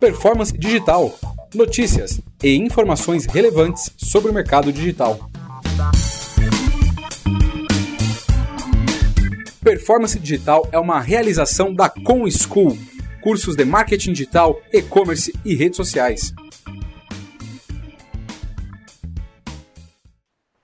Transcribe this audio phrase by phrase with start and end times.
[0.00, 1.10] Performance Digital.
[1.52, 5.18] Notícias e informações relevantes sobre o mercado digital.
[9.60, 12.78] Performance Digital é uma realização da Com School,
[13.20, 16.32] cursos de marketing digital, e-commerce e redes sociais.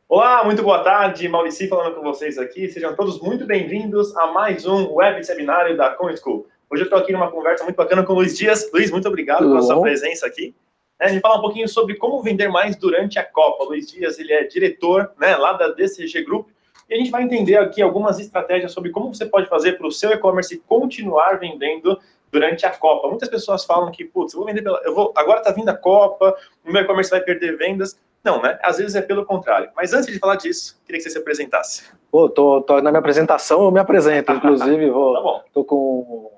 [0.08, 1.28] Olá, muito boa tarde.
[1.28, 2.68] Maurici falando com vocês aqui.
[2.68, 6.46] Sejam todos muito bem-vindos a mais um web seminário da Com School.
[6.74, 8.68] Hoje eu estou aqui numa conversa muito bacana com o Luiz Dias.
[8.72, 10.52] Luiz, muito obrigado Tudo pela sua presença aqui.
[11.00, 13.62] É, a gente fala um pouquinho sobre como vender mais durante a Copa.
[13.62, 16.48] O Luiz Dias, ele é diretor né, lá da DCG Group.
[16.90, 19.92] E a gente vai entender aqui algumas estratégias sobre como você pode fazer para o
[19.92, 21.96] seu e-commerce continuar vendendo
[22.32, 23.06] durante a Copa.
[23.06, 24.80] Muitas pessoas falam que, putz, eu vou vender pela.
[24.84, 27.96] Eu vou, agora está vindo a Copa, o meu e-commerce vai perder vendas.
[28.24, 28.58] Não, né?
[28.64, 29.70] Às vezes é pelo contrário.
[29.76, 31.84] Mas antes de falar disso, queria que você se apresentasse.
[32.10, 35.44] Pô, tô, tô na minha apresentação, eu me apresento, inclusive, vou, tá bom.
[35.52, 36.33] tô com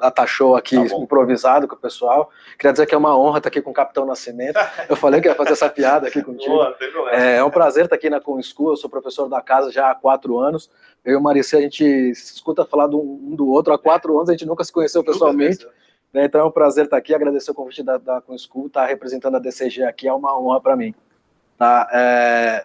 [0.00, 2.30] data show aqui tá improvisado com o pessoal.
[2.58, 4.58] Queria dizer que é uma honra estar aqui com o Capitão Nascimento.
[4.88, 6.54] Eu falei que ia fazer essa piada aqui contigo.
[6.54, 6.76] Boa,
[7.12, 9.90] é, é, um prazer estar aqui na Com School, eu sou professor da casa já
[9.90, 10.70] há quatro anos.
[11.04, 14.30] Eu e o Marici, a gente escuta falar do um do outro há quatro anos,
[14.30, 15.66] a gente nunca se conheceu pessoalmente.
[16.12, 16.24] Né?
[16.24, 19.38] Então é um prazer estar aqui, agradecer o convite da, da School, estar representando a
[19.38, 20.94] DCG aqui é uma honra para mim.
[21.58, 21.88] Tá?
[21.92, 22.64] É...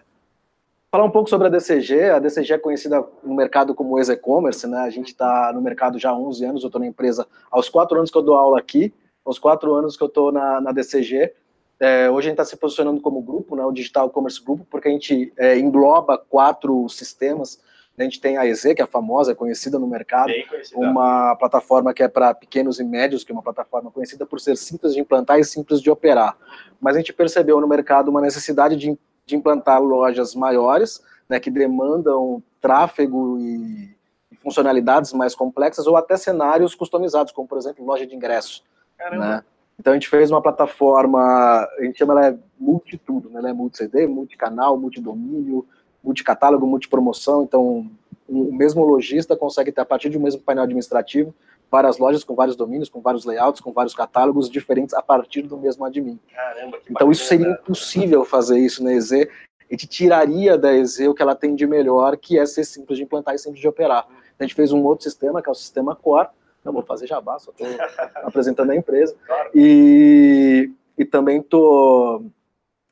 [0.96, 4.78] Falar um pouco sobre a DCG, a DCG é conhecida no mercado como ex-e-commerce, né?
[4.78, 7.98] a gente está no mercado já há 11 anos, eu estou na empresa aos quatro
[7.98, 11.34] anos que eu dou aula aqui, aos quatro anos que eu estou na, na DCG,
[11.78, 14.88] é, hoje a gente está se posicionando como grupo, né, o Digital Commerce Group, porque
[14.88, 17.60] a gente é, engloba quatro sistemas.
[17.98, 20.32] A gente tem a EZ, que é famosa, é conhecida no mercado,
[20.74, 24.56] uma plataforma que é para pequenos e médios, que é uma plataforma conhecida por ser
[24.56, 26.36] simples de implantar e simples de operar.
[26.80, 31.50] Mas a gente percebeu no mercado uma necessidade de, de implantar lojas maiores, né, que
[31.50, 33.96] demandam tráfego e,
[34.30, 38.62] e, funcionalidades mais complexas, ou até cenários customizados, como por exemplo loja de ingresso.
[39.10, 39.42] Né?
[39.78, 43.40] Então a gente fez uma plataforma, a gente chama ela é multitudo, né?
[43.40, 45.66] ela é multi-CD, multicanal, multidomínio,
[46.02, 47.90] multicatálogo, multipromoção, então
[48.28, 51.34] o mesmo lojista consegue ter, a partir de um mesmo painel administrativo,
[51.70, 55.56] várias lojas com vários domínios, com vários layouts, com vários catálogos diferentes a partir do
[55.56, 56.18] mesmo admin.
[56.32, 57.12] Caramba, então bacana.
[57.12, 61.34] isso seria impossível fazer isso na EZ, a gente tiraria da EZ o que ela
[61.34, 64.06] tem de melhor, que é ser simples de implantar e simples de operar.
[64.38, 66.28] A gente fez um outro sistema, que é o sistema Core,
[66.64, 67.66] não vou fazer jabá, só estou
[68.22, 69.50] apresentando a empresa, claro.
[69.54, 72.24] e, e também estou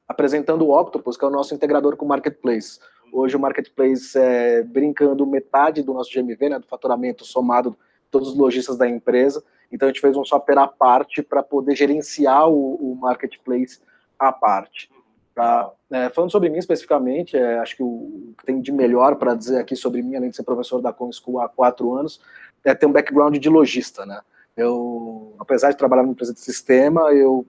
[0.09, 2.79] apresentando o Octopus, que é o nosso integrador com o Marketplace.
[3.13, 7.77] Hoje o Marketplace é brincando metade do nosso GMV, né, do faturamento somado
[8.15, 9.43] todos os lojistas da empresa.
[9.73, 13.81] Então a gente fez um software à parte para poder gerenciar o, o, Marketplace
[14.17, 14.89] à parte.
[15.35, 15.69] Tá?
[15.91, 19.59] É, falando sobre mim especificamente, é, acho que o, que tem de melhor para dizer
[19.59, 22.21] aqui sobre mim, além de ser professor da Com School há quatro anos,
[22.65, 24.07] é ter um background de lojista.
[24.07, 24.21] Né?
[24.57, 27.45] Eu, apesar de trabalhar numa empresa de sistema, eu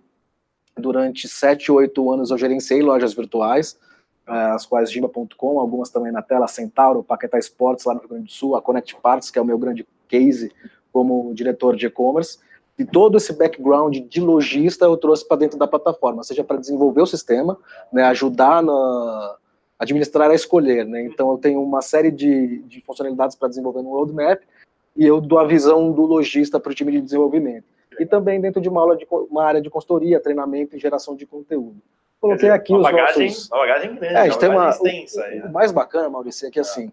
[0.75, 3.79] durante sete, oito anos eu gerenciei lojas virtuais,
[4.27, 8.25] é, as quais Gimba.com, algumas também na tela, Centauro, Paquetá Esportes lá no Rio Grande
[8.25, 10.51] do Sul, a Connect Parts, que é o meu grande case
[10.91, 12.39] como diretor de e-commerce,
[12.77, 17.01] e todo esse background de lojista eu trouxe para dentro da plataforma, seja para desenvolver
[17.01, 17.57] o sistema,
[17.91, 19.35] né, ajudar na
[19.77, 23.91] administrar a escolher, né, então eu tenho uma série de, de funcionalidades para desenvolver no
[23.91, 24.41] roadmap,
[24.95, 27.65] e eu dou a visão do lojista para o time de desenvolvimento.
[27.99, 31.25] E também dentro de uma, aula de, uma área de consultoria, treinamento e geração de
[31.25, 31.81] conteúdo.
[32.19, 33.49] Coloquei aqui uma os bagagem, nossos...
[33.51, 35.25] Uma bagagem grande, é, a gente tem uma, extensa.
[35.43, 36.91] O, o, mais bacana, Maurício, é que assim,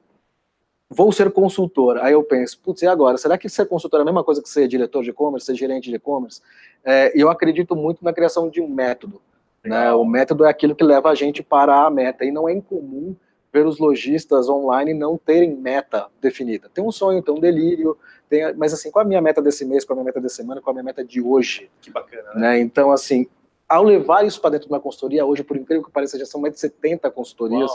[0.93, 1.99] vou ser consultor.
[1.99, 3.17] Aí eu penso, putz, e agora?
[3.17, 5.89] Será que ser consultor é a mesma coisa que ser diretor de e-commerce, ser gerente
[5.89, 6.41] de e-commerce?
[6.85, 9.21] É, eu acredito muito na criação de um método.
[9.65, 9.93] Né?
[9.93, 12.25] O método é aquilo que leva a gente para a meta.
[12.25, 13.17] E não é incomum
[13.53, 16.71] ver os lojistas online não terem meta definida.
[16.73, 17.99] Tem um sonho, tem um delírio,
[18.29, 20.21] tem, mas assim, qual é a minha meta desse mês, qual é a minha meta
[20.21, 21.71] dessa semana, qual é a minha meta de hoje?
[21.81, 22.41] Que bacana, né?
[22.41, 22.61] né?
[22.61, 23.27] Então, assim,
[23.73, 26.39] ao levar isso para dentro de uma consultoria, hoje, por incrível que pareça, já são
[26.39, 27.71] mais de 70 consultorias,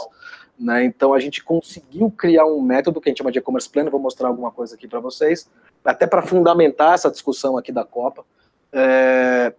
[0.56, 0.84] né?
[0.84, 3.98] Então a gente conseguiu criar um método que a gente chama de e-commerce plan, vou
[3.98, 5.50] mostrar alguma coisa aqui para vocês,
[5.84, 8.24] até para fundamentar essa discussão aqui da Copa,
[8.72, 9.52] é,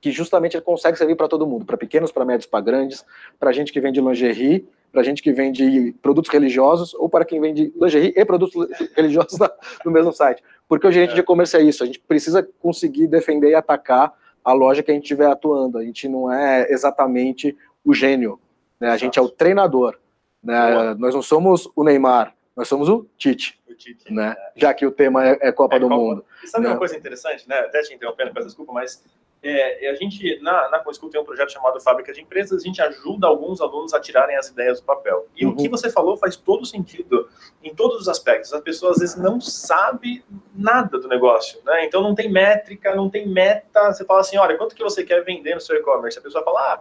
[0.00, 3.04] que justamente ele consegue servir para todo mundo, para pequenos, para médios, para grandes,
[3.38, 7.72] para gente que vende lingerie, para gente que vende produtos religiosos, ou para quem vende
[7.80, 9.38] lingerie e produtos religiosos
[9.86, 10.42] no mesmo site.
[10.68, 11.14] Porque o gerente é.
[11.14, 14.12] de e-commerce é isso, a gente precisa conseguir defender e atacar
[14.46, 15.76] a loja que a gente estiver atuando.
[15.76, 18.40] A gente não é exatamente o gênio,
[18.78, 18.90] né?
[18.90, 19.98] A gente é o treinador.
[20.40, 20.94] Né?
[20.94, 23.58] Nós não somos o Neymar, nós somos o Tite.
[23.68, 24.36] O Tite né?
[24.38, 24.60] É.
[24.60, 26.00] Já que o tema é, é Copa é do Copa.
[26.00, 26.24] Mundo.
[26.44, 26.70] E sabe né?
[26.70, 27.58] uma coisa interessante, né?
[27.58, 29.02] Até te interrompendo, peço desculpa, mas
[29.42, 33.26] é, a gente, na, na tem um projeto chamado Fábrica de Empresas, a gente ajuda
[33.26, 35.26] alguns alunos a tirarem as ideias do papel.
[35.36, 35.52] E uhum.
[35.52, 37.28] o que você falou faz todo sentido
[37.64, 38.52] em todos os aspectos.
[38.52, 40.24] A pessoa às vezes não sabe
[40.56, 41.84] nada do negócio, né?
[41.84, 43.92] Então não tem métrica, não tem meta.
[43.92, 46.18] Você fala assim, olha, quanto que você quer vender no seu e-commerce?
[46.18, 46.80] A pessoa fala, ah,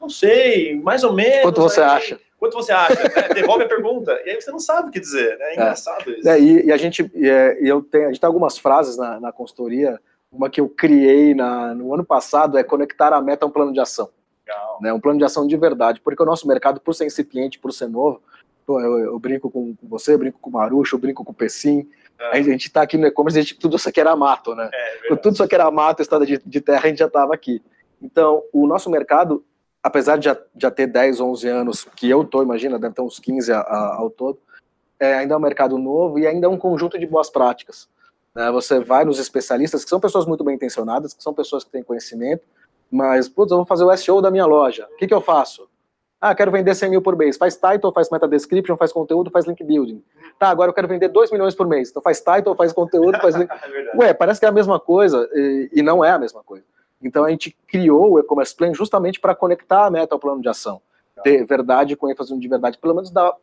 [0.00, 1.42] não sei, mais ou menos.
[1.42, 2.20] Quanto você aí, acha?
[2.38, 3.00] Quanto você acha?
[3.16, 4.20] é, devolve a pergunta.
[4.24, 5.38] E aí você não sabe o que dizer.
[5.38, 5.44] Né?
[5.44, 6.28] É, é engraçado isso.
[6.28, 9.32] É, e, e, a gente, é, eu tenho, a gente tem algumas frases na, na
[9.32, 9.98] consultoria
[10.30, 13.72] uma que eu criei na, no ano passado é conectar a meta a um plano
[13.72, 14.10] de ação.
[14.80, 17.72] Né, um plano de ação de verdade, porque o nosso mercado, por ser incipiente, por
[17.72, 18.20] ser novo,
[18.68, 21.88] eu, eu, brinco com, você, eu brinco com o Marucho, eu brinco com o Pessim.
[22.18, 24.70] A gente está aqui no e-commerce, a gente, tudo isso aqui era mato, né?
[24.72, 27.62] É, tudo isso aqui era mato, estrada de, de terra, a gente já estava aqui.
[28.00, 29.44] Então, o nosso mercado,
[29.82, 33.18] apesar de já, já ter 10, 11 anos, que eu tô, imagina, deve ter uns
[33.18, 34.38] 15 a, a, ao todo,
[34.98, 37.88] é, ainda é um mercado novo e ainda é um conjunto de boas práticas.
[38.34, 38.50] Né?
[38.50, 41.82] Você vai nos especialistas, que são pessoas muito bem intencionadas, que são pessoas que têm
[41.82, 42.44] conhecimento,
[42.90, 44.86] mas, putz, eu vou fazer o SEO da minha loja.
[44.92, 45.68] O que, que eu faço?
[46.20, 47.36] Ah, quero vender 100 mil por mês.
[47.36, 50.02] Faz title, faz meta description, faz conteúdo, faz link building.
[50.38, 51.90] Tá, agora eu quero vender 2 milhões por mês.
[51.90, 53.50] Então faz title, faz conteúdo, faz link...
[53.52, 56.64] é Ué, parece que é a mesma coisa e, e, não é a mesma coisa.
[57.02, 60.48] Então a gente criou o e-commerce plan justamente para conectar a meta ao plano de
[60.48, 60.80] ação.
[61.22, 62.78] Ter verdade com ênfase de verdade.
[62.78, 63.34] Pelo menos dar,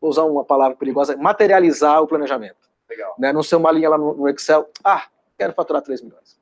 [0.00, 2.56] vou usar uma palavra perigosa, materializar o planejamento.
[2.88, 3.14] Legal.
[3.18, 3.32] Né?
[3.32, 5.04] Não ser uma linha lá no, Excel, ah,
[5.38, 6.38] quero faturar 3 milhões.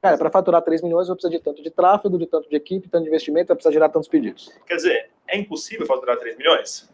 [0.00, 2.88] Cara, para faturar 3 milhões eu preciso de tanto de tráfego, de tanto de equipe,
[2.88, 4.52] tanto de investimento, eu preciso gerar tantos pedidos.
[4.66, 6.88] Quer dizer, é impossível faturar 3 milhões?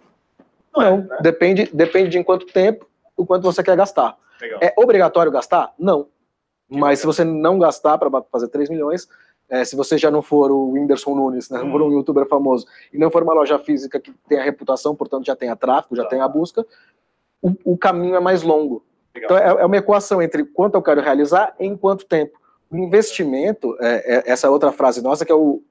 [0.74, 1.18] Não, Não é, né?
[1.20, 4.16] depende, depende de em quanto tempo, o quanto você quer gastar.
[4.40, 4.58] Legal.
[4.62, 5.74] É obrigatório gastar?
[5.78, 6.04] Não.
[6.04, 6.96] Que Mas legal.
[6.96, 9.06] se você não gastar para fazer 3 milhões,
[9.50, 11.92] é, se você já não for o Whindersson Nunes, né, não for um hum.
[11.92, 15.50] youtuber famoso, e não for uma loja física que tem a reputação, portanto já tem
[15.50, 16.08] a tráfego, já tá.
[16.08, 16.66] tem a busca,
[17.42, 18.82] o, o caminho é mais longo.
[19.14, 19.30] Legal.
[19.30, 22.40] Então, é, é, uma equação entre quanto eu quero realizar e em quanto tempo.
[22.70, 25.62] O investimento, é, é, essa outra frase nossa, que é o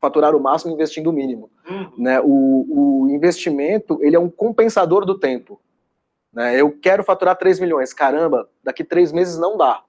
[0.00, 1.50] faturar o máximo investindo o mínimo.
[1.68, 1.92] Uhum.
[1.98, 2.20] Né?
[2.20, 5.60] O, o, investimento, ele é um compensador do tempo.
[6.32, 6.58] Né?
[6.58, 7.92] Eu quero faturar 3 milhões.
[7.92, 9.82] Caramba, daqui três meses não dá.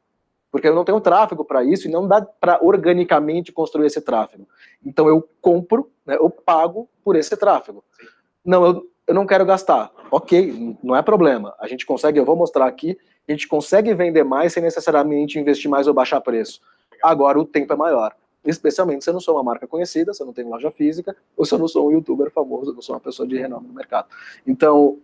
[0.51, 4.45] Porque eu não tenho tráfego para isso e não dá para organicamente construir esse tráfego.
[4.85, 7.81] Então eu compro, né, eu pago por esse tráfego.
[7.97, 8.05] Sim.
[8.44, 9.91] Não, eu, eu não quero gastar.
[10.11, 11.55] Ok, não é problema.
[11.57, 12.97] A gente consegue, eu vou mostrar aqui,
[13.27, 16.62] a gente consegue vender mais sem necessariamente investir mais ou baixar preço.
[17.01, 18.15] Agora o tempo é maior.
[18.44, 21.45] Especialmente se eu não sou uma marca conhecida, se eu não tenho loja física, ou
[21.45, 23.73] se eu não sou um youtuber famoso, eu não sou uma pessoa de renome no
[23.73, 24.07] mercado.
[24.47, 24.97] Então,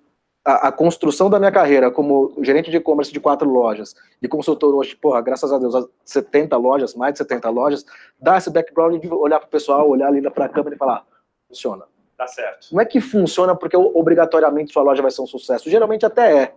[0.44, 4.74] a, a construção da minha carreira como gerente de e-commerce de quatro lojas e consultor
[4.74, 7.86] hoje, porra, graças a Deus, a 70 lojas, mais de 70 lojas,
[8.20, 11.06] dá esse background de olhar para o pessoal, olhar ali para a câmera e falar,
[11.48, 11.86] funciona
[12.18, 12.70] Tá certo.
[12.72, 15.70] Não é que funciona porque obrigatoriamente sua loja vai ser um sucesso.
[15.70, 16.54] Geralmente até é.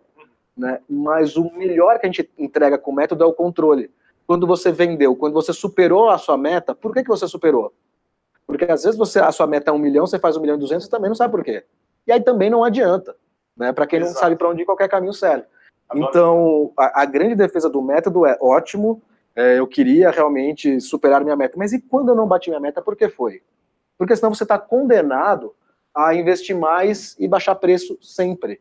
[0.60, 0.78] Né?
[0.86, 3.90] Mas o melhor que a gente entrega com o método é o controle.
[4.26, 7.72] Quando você vendeu, quando você superou a sua meta, por que, que você superou?
[8.46, 10.58] Porque às vezes você, a sua meta é um milhão, você faz um milhão e
[10.58, 11.64] duzentos e também não sabe por quê.
[12.06, 13.16] E aí também não adianta.
[13.56, 13.72] Né?
[13.72, 14.12] Para quem Exato.
[14.12, 15.46] não sabe para onde ir, qualquer caminho serve.
[15.94, 19.02] Então, a, a, grande defesa do método é ótimo,
[19.34, 21.54] é, eu queria realmente superar minha meta.
[21.56, 23.42] Mas e quando eu não bati minha meta, por que foi?
[23.96, 25.54] Porque senão você está condenado
[25.94, 28.60] a investir mais e baixar preço sempre.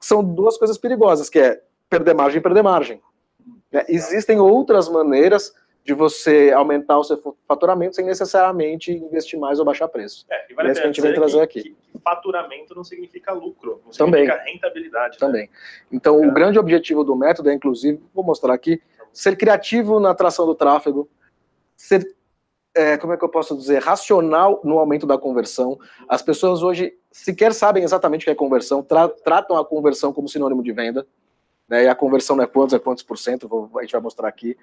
[0.00, 3.00] São duas coisas perigosas, que é perder margem e perder margem.
[3.72, 5.52] É, existem outras maneiras
[5.84, 10.26] de você aumentar o seu faturamento sem necessariamente investir mais ou baixar preço.
[10.30, 11.62] É, e vale é isso que a gente vem trazer aqui.
[11.62, 14.26] Que faturamento não significa lucro, não Também.
[14.26, 15.14] significa rentabilidade.
[15.14, 15.26] Né?
[15.26, 15.42] Também.
[15.42, 15.48] Né?
[15.90, 16.26] Então, é.
[16.26, 18.82] o grande objetivo do método é, inclusive, vou mostrar aqui,
[19.12, 21.08] ser criativo na atração do tráfego,
[21.76, 22.14] ser
[22.78, 25.76] é, como é que eu posso dizer, racional no aumento da conversão.
[26.08, 30.28] As pessoas hoje sequer sabem exatamente o que é conversão, tra tratam a conversão como
[30.28, 31.04] sinônimo de venda.
[31.68, 34.00] Né, e a conversão não é quantos, é quantos por cento, vou, a gente vai
[34.00, 34.56] mostrar aqui.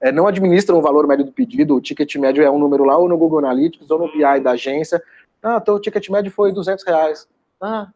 [0.00, 2.96] É, não administram o valor médio do pedido, o ticket médio é um número lá,
[2.96, 5.00] ou no Google Analytics, ou no BI da agência.
[5.42, 7.28] Ah, então o ticket médio foi 200 reais.
[7.60, 7.88] Ah.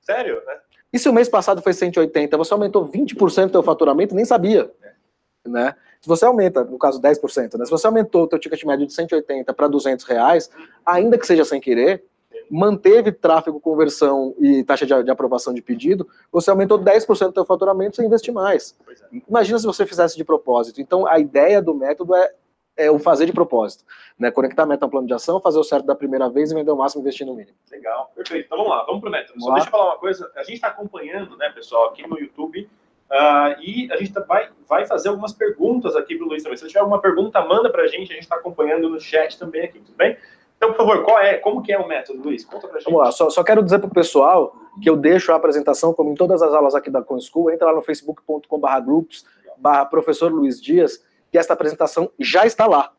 [0.00, 0.42] Sério?
[0.44, 0.58] Né?
[0.92, 4.72] E se o mês passado foi 180, você aumentou 20% do seu faturamento, nem sabia.
[4.82, 5.48] É.
[5.48, 5.74] Né?
[6.00, 7.64] Se você aumenta, no caso 10%, né?
[7.64, 10.50] se você aumentou o teu ticket médio de 180 para 200 reais,
[10.84, 12.02] ainda que seja sem querer,
[12.50, 17.44] manteve tráfego, conversão e taxa de, de aprovação de pedido, você aumentou 10% do teu
[17.44, 18.76] faturamento sem investir mais.
[19.12, 19.18] É.
[19.28, 20.80] Imagina se você fizesse de propósito.
[20.80, 22.32] Então, a ideia do método é,
[22.76, 23.84] é o fazer de propósito.
[24.18, 24.30] Né?
[24.30, 26.70] Conectar a meta ao plano de ação, fazer o certo da primeira vez e vender
[26.70, 27.56] o máximo investindo no mínimo.
[27.70, 28.46] Legal, perfeito.
[28.46, 29.34] Então vamos lá, vamos pro método.
[29.34, 29.54] Vamos Só lá.
[29.56, 30.32] deixa eu falar uma coisa.
[30.34, 32.68] A gente está acompanhando, né, pessoal, aqui no YouTube,
[33.10, 36.56] Uh, e a gente tá, vai, vai fazer algumas perguntas aqui para o Luiz também.
[36.56, 39.64] Se tiver alguma pergunta, manda para a gente, a gente está acompanhando no chat também
[39.64, 40.16] aqui, tudo bem?
[40.56, 42.44] Então, por favor, qual é, como que é o método, Luiz?
[42.44, 42.84] Conta para a gente.
[42.84, 46.12] Vamos lá, só, só quero dizer para o pessoal que eu deixo a apresentação, como
[46.12, 49.24] em todas as aulas aqui da ConSchool, entra lá no facebook.com.br groups,
[49.56, 51.02] barra professor Luiz Dias,
[51.32, 52.92] que esta apresentação já está lá.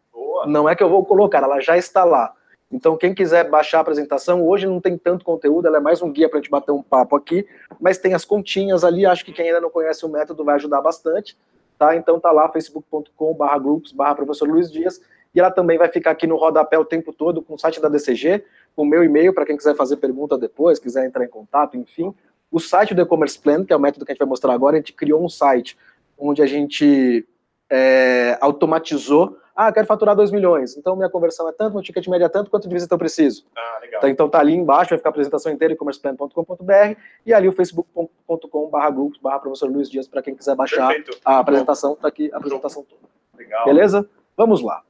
[0.45, 2.33] Não é que eu vou colocar, ela já está lá.
[2.71, 6.11] Então, quem quiser baixar a apresentação, hoje não tem tanto conteúdo, ela é mais um
[6.11, 7.45] guia para a gente bater um papo aqui,
[7.79, 10.79] mas tem as continhas ali, acho que quem ainda não conhece o método vai ajudar
[10.81, 11.37] bastante,
[11.77, 11.95] tá?
[11.95, 15.01] Então tá lá, facebook.com barra professor Luiz Dias,
[15.33, 17.89] e ela também vai ficar aqui no rodapé o tempo todo com o site da
[17.89, 18.43] DCG,
[18.75, 22.13] com o meu e-mail para quem quiser fazer pergunta depois, quiser entrar em contato, enfim.
[22.49, 24.75] O site do E-Commerce Plan, que é o método que a gente vai mostrar agora,
[24.75, 25.77] a gente criou um site
[26.17, 27.25] onde a gente
[27.69, 32.25] é, automatizou ah, quero faturar 2 milhões, então minha conversão é tanto, meu ticket médio
[32.25, 33.45] é tanto, quanto de visita eu preciso?
[33.55, 34.01] Ah, legal.
[34.01, 38.69] Tá, então tá ali embaixo, vai ficar a apresentação inteira, e-commerceplan.com.br, e ali o facebook.com
[38.69, 41.19] barra grupos, barra professor Luiz Dias, para quem quiser baixar Perfeito.
[41.25, 43.01] a apresentação, tá aqui a apresentação toda.
[43.37, 43.65] Legal.
[43.65, 44.09] Beleza?
[44.37, 44.81] Vamos lá.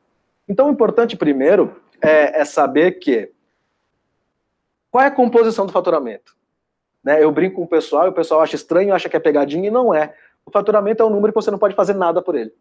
[0.47, 3.31] Então o importante primeiro é, é saber que
[4.91, 6.35] qual é a composição do faturamento?
[7.03, 9.69] Né, eu brinco com o pessoal, e o pessoal acha estranho, acha que é pegadinha,
[9.69, 10.13] e não é.
[10.45, 12.53] O faturamento é um número que você não pode fazer nada por ele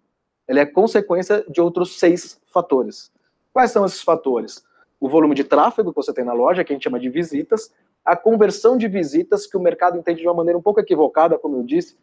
[0.50, 3.12] ele é consequência de outros seis fatores.
[3.52, 4.64] Quais são esses fatores?
[4.98, 7.72] O volume de tráfego que você tem na loja, que a gente chama de visitas,
[8.04, 11.58] a conversão de visitas, que o mercado entende de uma maneira um pouco equivocada, como
[11.58, 11.96] eu disse.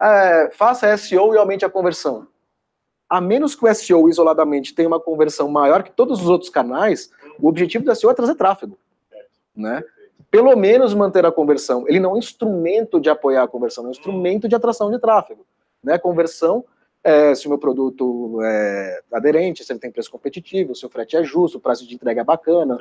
[0.00, 2.26] É, faça SEO e aumente a conversão.
[3.06, 7.10] A menos que o SEO isoladamente tenha uma conversão maior que todos os outros canais,
[7.38, 8.78] o objetivo do SEO é trazer tráfego.
[9.54, 9.84] Né?
[10.30, 11.84] Pelo menos manter a conversão.
[11.86, 14.98] Ele não é um instrumento de apoiar a conversão, é um instrumento de atração de
[14.98, 15.44] tráfego.
[15.84, 15.98] Né?
[15.98, 16.64] Conversão
[17.02, 21.16] é, se o meu produto é aderente, se ele tem preço competitivo, se o frete
[21.16, 22.78] é justo, o prazo de entrega é bacana,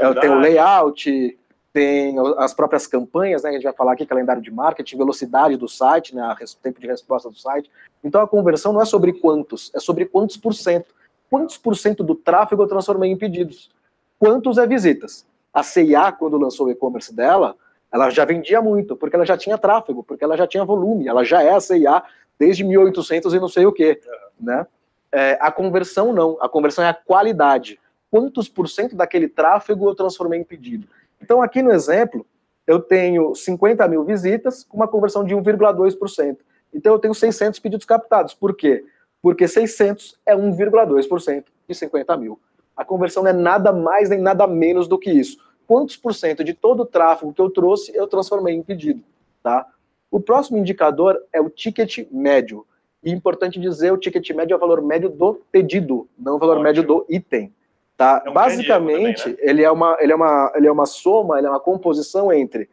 [0.00, 1.38] eu tenho o layout,
[1.72, 5.68] tem as próprias campanhas, né, a gente vai falar aqui, calendário de marketing, velocidade do
[5.68, 7.70] site, né, tempo de resposta do site.
[8.02, 10.94] Então a conversão não é sobre quantos, é sobre quantos por cento.
[11.28, 13.70] Quantos por cento do tráfego eu transformei em pedidos?
[14.18, 15.26] Quantos é visitas?
[15.52, 17.56] A CIA, quando lançou o e-commerce dela,
[17.92, 21.24] ela já vendia muito, porque ela já tinha tráfego, porque ela já tinha volume, ela
[21.24, 22.02] já é a CIA
[22.38, 24.00] desde 1800 e não sei o quê,
[24.40, 24.66] né?
[25.12, 27.80] É, a conversão não, a conversão é a qualidade.
[28.10, 30.86] Quantos por cento daquele tráfego eu transformei em pedido?
[31.20, 32.26] Então, aqui no exemplo,
[32.66, 36.38] eu tenho 50 mil visitas com uma conversão de 1,2%.
[36.72, 38.34] Então, eu tenho 600 pedidos captados.
[38.34, 38.84] Por quê?
[39.22, 42.38] Porque 600 é 1,2% de 50 mil.
[42.76, 45.38] A conversão não é nada mais nem nada menos do que isso.
[45.66, 49.02] Quantos por cento de todo o tráfego que eu trouxe eu transformei em pedido?
[49.42, 49.66] Tá?
[50.10, 52.66] O próximo indicador é o ticket médio.
[53.02, 56.54] E importante dizer, o ticket médio é o valor médio do pedido, não o valor
[56.54, 56.64] Ótimo.
[56.64, 57.52] médio do item.
[57.96, 58.22] Tá?
[58.24, 59.50] É um Basicamente, também, né?
[59.50, 62.68] ele, é uma, ele, é uma, ele é uma soma, ele é uma composição entre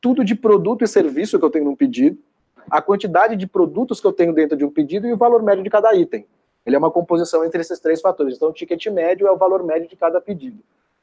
[0.00, 2.18] tudo de produto e serviço que eu tenho num pedido,
[2.70, 5.62] a quantidade de produtos que eu tenho dentro de um pedido e o valor médio
[5.62, 6.26] de cada item.
[6.64, 8.36] Ele é uma composição entre esses três fatores.
[8.36, 10.58] Então, o ticket médio é o valor médio de cada pedido.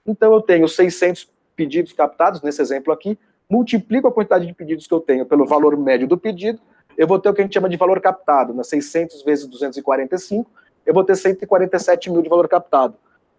[0.06, 3.18] Então, eu tenho 600 pedidos captados, nesse exemplo aqui,
[3.50, 6.60] multiplico a quantidade de pedidos que eu tenho pelo valor médio do pedido,
[6.98, 8.64] eu vou ter o que a gente chama de valor captado, né?
[8.64, 10.50] 600 vezes 245,
[10.86, 12.96] eu vou ter 147 mil de valor captado.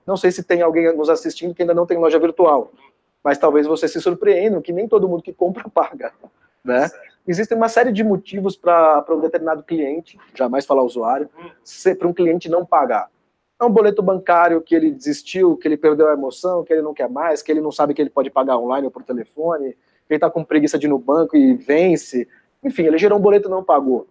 [0.07, 2.73] Não sei se tem alguém nos assistindo que ainda não tem loja virtual,
[3.23, 6.13] mas talvez você se surpreenda que nem todo mundo que compra paga,
[6.65, 6.91] né?
[7.27, 11.31] Existem uma série de motivos para um determinado cliente, jamais falar usuário,
[11.99, 13.09] para um cliente não pagar.
[13.59, 16.93] É um boleto bancário que ele desistiu, que ele perdeu a emoção, que ele não
[16.93, 19.75] quer mais, que ele não sabe que ele pode pagar online ou por telefone,
[20.09, 22.29] ele está com preguiça de ir no banco e vence.
[22.63, 24.07] Enfim, ele gerou um boleto e não pagou.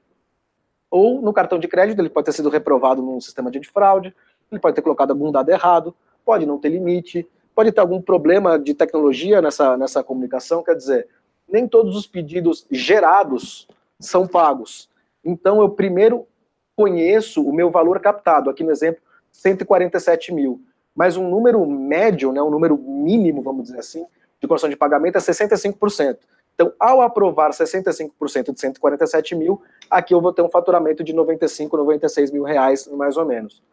[0.90, 4.14] Ou no cartão de crédito, ele pode ter sido reprovado num sistema de fraude,
[4.52, 8.60] ele pode ter colocado algum dado errado, pode não ter limite, pode ter algum problema
[8.60, 11.08] de tecnologia nessa, nessa comunicação, quer dizer,
[11.48, 13.68] nem todos os pedidos gerados
[14.00, 14.90] são pagos.
[15.24, 16.28] Então, eu primeiro
[16.76, 20.62] conheço o meu valor captado, aqui no exemplo, 147 mil.
[20.96, 24.06] Mas um número médio, né, um número mínimo, vamos dizer assim,
[24.44, 26.18] de condição de pagamento é 65%.
[26.54, 31.76] Então, ao aprovar 65% de 147 mil, aqui eu vou ter um faturamento de 95,
[31.78, 33.64] 96 mil reais, mais ou menos.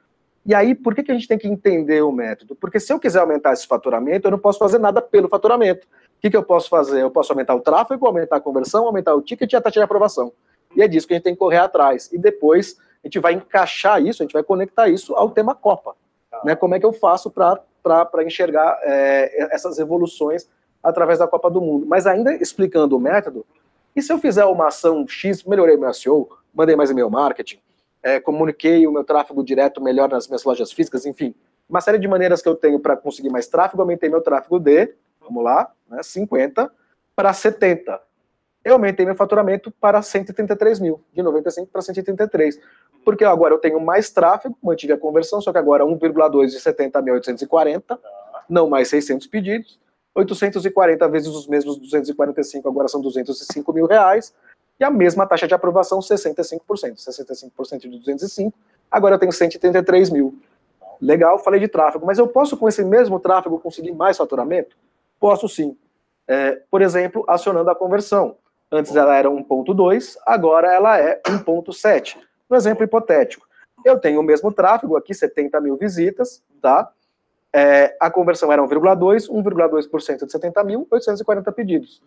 [0.47, 2.55] E aí, por que, que a gente tem que entender o método?
[2.55, 5.87] Porque se eu quiser aumentar esse faturamento, eu não posso fazer nada pelo faturamento.
[5.87, 7.03] O que, que eu posso fazer?
[7.03, 9.85] Eu posso aumentar o tráfego, aumentar a conversão, aumentar o ticket e a taxa de
[9.85, 10.33] aprovação.
[10.75, 12.09] E é disso que a gente tem que correr atrás.
[12.13, 15.95] E depois a gente vai encaixar isso, a gente vai conectar isso ao tema Copa.
[16.45, 16.55] Né?
[16.55, 20.49] Como é que eu faço para enxergar é, essas evoluções
[20.83, 21.87] através da Copa do Mundo.
[21.87, 23.45] Mas ainda explicando o método,
[23.95, 27.59] e se eu fizer uma ação X, melhorei meu SEO, mandei mais e-mail marketing,
[28.03, 31.35] é, comuniquei o meu tráfego direto melhor nas minhas lojas físicas, enfim,
[31.69, 34.93] uma série de maneiras que eu tenho para conseguir mais tráfego, aumentei meu tráfego de,
[35.21, 36.71] vamos lá, né, 50
[37.15, 38.01] para 70.
[38.65, 42.61] Eu aumentei meu faturamento para 133 mil, de 95 para 133.
[43.05, 47.01] Porque agora eu tenho mais tráfego, mantive a conversão, só que agora 1,2 de 70
[47.01, 47.99] mil 840,
[48.49, 49.79] não mais 600 pedidos
[50.15, 54.35] 840 vezes os mesmos 245, agora são 205 mil reais,
[54.79, 56.61] e a mesma taxa de aprovação, 65%.
[56.97, 58.57] 65% de 205,
[58.91, 60.39] agora eu tenho 133 mil.
[61.01, 64.77] Legal, falei de tráfego, mas eu posso com esse mesmo tráfego conseguir mais faturamento?
[65.19, 65.77] Posso sim.
[66.27, 68.37] É, por exemplo, acionando a conversão.
[68.73, 72.17] Antes ela era 1.2, agora ela é 1.7.
[72.49, 73.47] Um exemplo hipotético.
[73.85, 76.91] Eu tenho o mesmo tráfego aqui, 70 mil visitas, tá?
[77.53, 82.03] É, a conversão era 1,2, 1,2% de 70 mil, 840 pedidos.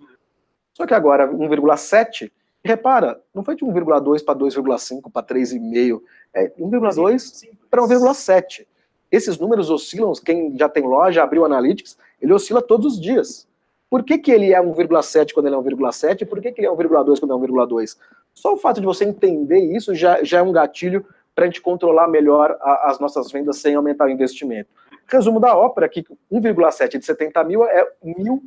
[0.73, 2.31] Só que agora 1,7,
[2.63, 6.01] repara, não foi de 1,2 para 2,5 para 3,5,
[6.33, 8.65] é 1,2 para 1,7.
[9.11, 13.47] Esses números oscilam, quem já tem loja, abriu Analytics, ele oscila todos os dias.
[13.89, 16.67] Por que, que ele é 1,7 quando ele é 1,7 e por que, que ele
[16.67, 17.95] é 1,2 quando é 1,2?
[18.33, 21.61] Só o fato de você entender isso já, já é um gatilho para a gente
[21.61, 24.69] controlar melhor a, as nossas vendas sem aumentar o investimento.
[25.13, 28.41] Resumo da ópera aqui, 1,7 de 70 mil é mil,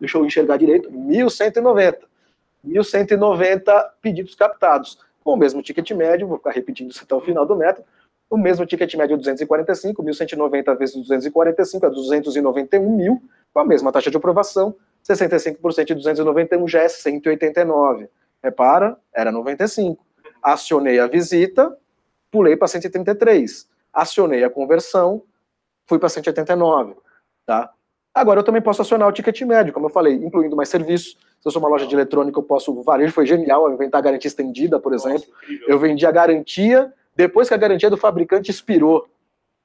[0.00, 1.98] deixa eu enxergar direito, 1.190.
[2.64, 4.98] 1.190 pedidos captados.
[5.22, 7.86] Com o mesmo ticket médio, vou ficar repetindo isso até o final do método,
[8.30, 13.92] o mesmo ticket médio é 245, 1.190 vezes 245 é 291 mil, com a mesma
[13.92, 14.74] taxa de aprovação,
[15.06, 18.08] 65% de 291 já é 189.
[18.42, 20.02] Repara, era 95.
[20.42, 21.76] Acionei a visita,
[22.30, 23.68] pulei para 133.
[23.92, 25.22] Acionei a conversão,
[25.86, 26.96] fui para 189.
[27.46, 27.72] Tá?
[28.14, 31.18] Agora eu também posso acionar o ticket médio, como eu falei, incluindo mais serviços.
[31.40, 32.72] Se eu sou uma loja de eletrônica, eu posso.
[32.72, 35.26] O varejo foi genial, inventar a garantia estendida, por exemplo.
[35.68, 39.06] eu vendi a garantia depois que a garantia do fabricante expirou.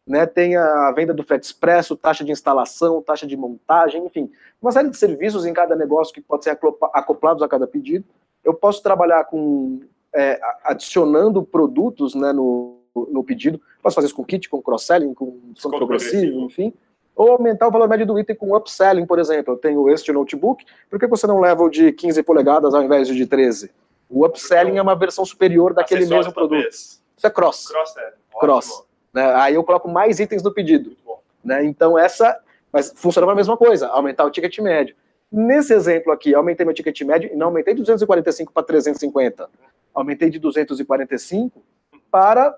[0.07, 4.71] Né, tem a venda do frete expresso, taxa de instalação, taxa de montagem, enfim, uma
[4.71, 6.57] série de serviços em cada negócio que pode ser
[6.91, 8.03] acoplados a cada pedido.
[8.43, 9.79] Eu posso trabalhar com
[10.13, 13.61] é, adicionando produtos né, no, no pedido.
[13.81, 16.73] Posso fazer isso com kit, com cross-selling, com desconto progressivo, enfim.
[17.15, 19.53] Ou aumentar o valor médio do item com upselling, por exemplo.
[19.53, 23.07] Eu tenho este notebook, por que você não leva o de 15 polegadas ao invés
[23.07, 23.71] de 13?
[24.09, 26.59] O upselling é uma versão superior daquele mesmo produto.
[26.59, 27.01] Talvez.
[27.17, 27.67] Isso é cross.
[27.67, 28.13] Cross, é.
[28.39, 28.83] Cross.
[29.13, 29.33] Né?
[29.35, 30.95] Aí eu coloco mais itens no pedido.
[31.43, 31.65] Né?
[31.65, 32.39] Então essa...
[32.71, 34.95] Mas funciona a mesma coisa, aumentar o ticket médio.
[35.29, 39.49] Nesse exemplo aqui, aumentei meu ticket médio e não aumentei de 245 para 350
[39.93, 41.61] aumentei de 245
[42.09, 42.57] para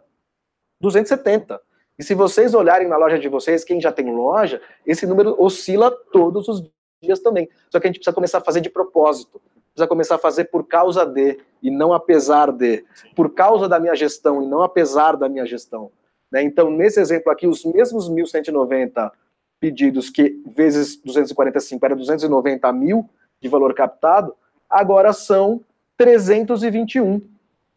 [0.84, 1.62] 270.
[1.98, 5.90] E se vocês olharem na loja de vocês, quem já tem loja, esse número oscila
[6.12, 6.70] todos os
[7.02, 7.50] dias também.
[7.72, 9.42] Só que a gente precisa começar a fazer de propósito.
[9.74, 12.84] Precisa começar a fazer por causa de, e não apesar de.
[13.16, 15.90] Por causa da minha gestão, e não apesar da minha gestão.
[16.30, 16.44] Né?
[16.44, 19.12] Então, nesse exemplo aqui, os mesmos 1.190
[19.60, 23.10] pedidos que vezes 245 era 290 mil
[23.42, 24.36] de valor captado,
[24.70, 25.62] agora são
[25.98, 27.22] 321,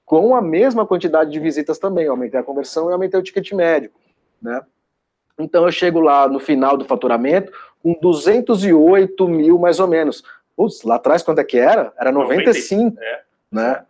[0.06, 2.04] com a mesma quantidade de visitas também.
[2.04, 3.90] Eu aumentei a conversão e aumentei o ticket médio.
[4.40, 4.62] Né?
[5.36, 10.22] Então eu chego lá no final do faturamento com 208 mil mais ou menos.
[10.56, 11.92] Putz, lá atrás quanto é que era?
[11.98, 13.22] Era 95, 95 é.
[13.50, 13.82] né?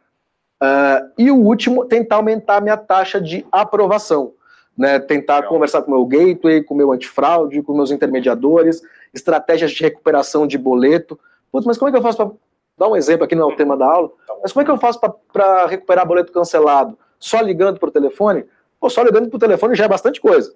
[0.61, 4.33] Uh, e o último, tentar aumentar a minha taxa de aprovação.
[4.77, 5.51] Né, tentar Legal.
[5.51, 8.83] conversar com o meu gateway, com o meu antifraude, com meus intermediadores,
[9.15, 11.19] estratégias de recuperação de boleto.
[11.51, 12.31] Putz, mas como é que eu faço para
[12.77, 14.11] dar um exemplo aqui, não é o tema da aula,
[14.47, 15.01] mas como é que eu faço
[15.33, 16.97] para recuperar boleto cancelado?
[17.19, 18.45] Só ligando por telefone?
[18.79, 20.55] Pô, só ligando por telefone já é bastante coisa.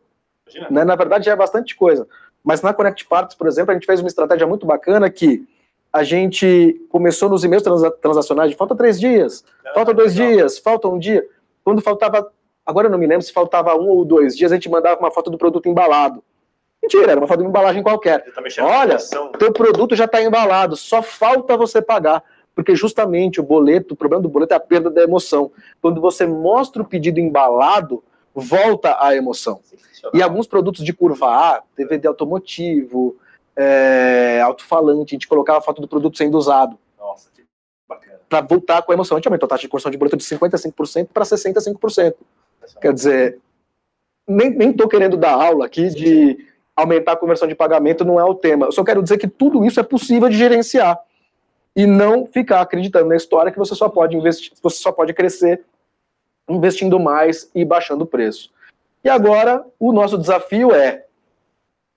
[0.71, 0.85] Né?
[0.85, 2.07] Na verdade, já é bastante coisa.
[2.45, 5.45] Mas na Connect Parts, por exemplo, a gente fez uma estratégia muito bacana que
[5.93, 10.57] a gente começou nos e-mails trans transacionais de falta três dias, não, falta dois dias,
[10.59, 11.27] falta um dia.
[11.65, 12.31] Quando faltava,
[12.65, 15.11] agora eu não me lembro se faltava um ou dois dias, a gente mandava uma
[15.11, 16.23] foto do produto embalado.
[16.81, 18.25] Mentira, era uma foto de uma embalagem qualquer.
[18.63, 18.99] Olha,
[19.37, 22.23] teu produto já está embalado, só falta você pagar.
[22.55, 25.51] Porque justamente o boleto, o problema do boleto é a perda da emoção.
[25.81, 28.03] Quando você mostra o pedido embalado,
[28.35, 29.61] volta a emoção.
[30.15, 33.17] E alguns produtos de curva A, DVD automotivo,
[33.57, 36.79] é, alto-falante, a gente colocava a foto do produto sendo usado.
[36.99, 37.45] Nossa, que
[37.89, 38.19] bacana.
[38.29, 39.17] Para voltar com a emoção.
[39.17, 42.15] A gente aumentou a taxa de conversão de boleto de 55% para 65%.
[42.81, 43.39] Quer dizer,
[44.27, 46.39] nem estou querendo dar aula aqui de
[46.75, 48.67] aumentar a conversão de pagamento não é o tema.
[48.67, 50.99] Eu só quero dizer que tudo isso é possível de gerenciar
[51.75, 55.65] e não ficar acreditando na história que você só pode investir, você só pode crescer
[56.49, 58.51] investindo mais e baixando o preço.
[59.05, 61.05] E agora o nosso desafio é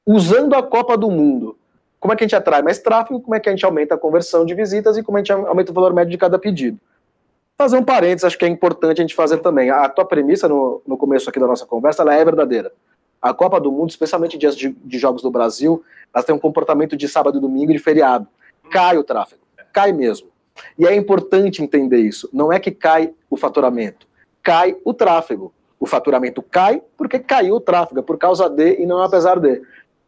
[0.05, 1.57] usando a Copa do Mundo.
[1.99, 3.21] Como é que a gente atrai mais tráfego?
[3.21, 5.71] Como é que a gente aumenta a conversão de visitas e como a gente aumenta
[5.71, 6.77] o valor médio de cada pedido?
[7.57, 9.69] Fazer um parênteses, acho que é importante a gente fazer também.
[9.69, 12.73] A tua premissa no, no começo aqui da nossa conversa, ela é verdadeira.
[13.21, 15.81] A Copa do Mundo, especialmente dias de, de jogos do Brasil,
[16.13, 18.27] elas têm um comportamento de sábado e domingo de feriado.
[18.69, 19.41] Cai o tráfego,
[19.73, 20.29] cai mesmo.
[20.77, 22.29] E é importante entender isso.
[22.31, 24.07] Não é que cai o faturamento,
[24.41, 25.51] cai o tráfego.
[25.79, 29.61] O faturamento cai porque caiu o tráfego, é por causa de e não apesar de.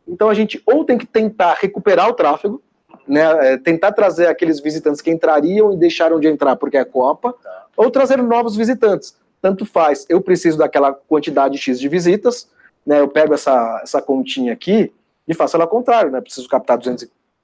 [0.08, 2.62] Então a gente ou tem que tentar recuperar o tráfego,
[3.08, 7.36] né, é, tentar trazer aqueles visitantes que entrariam e deixaram de entrar porque é Copa,
[7.76, 9.18] ou trazer novos visitantes.
[9.42, 12.48] Tanto faz, eu preciso daquela quantidade X de visitas,
[12.86, 14.94] né, eu pego essa, essa continha aqui
[15.28, 16.22] e faço ela ao contrário, né?
[16.22, 16.78] Preciso captar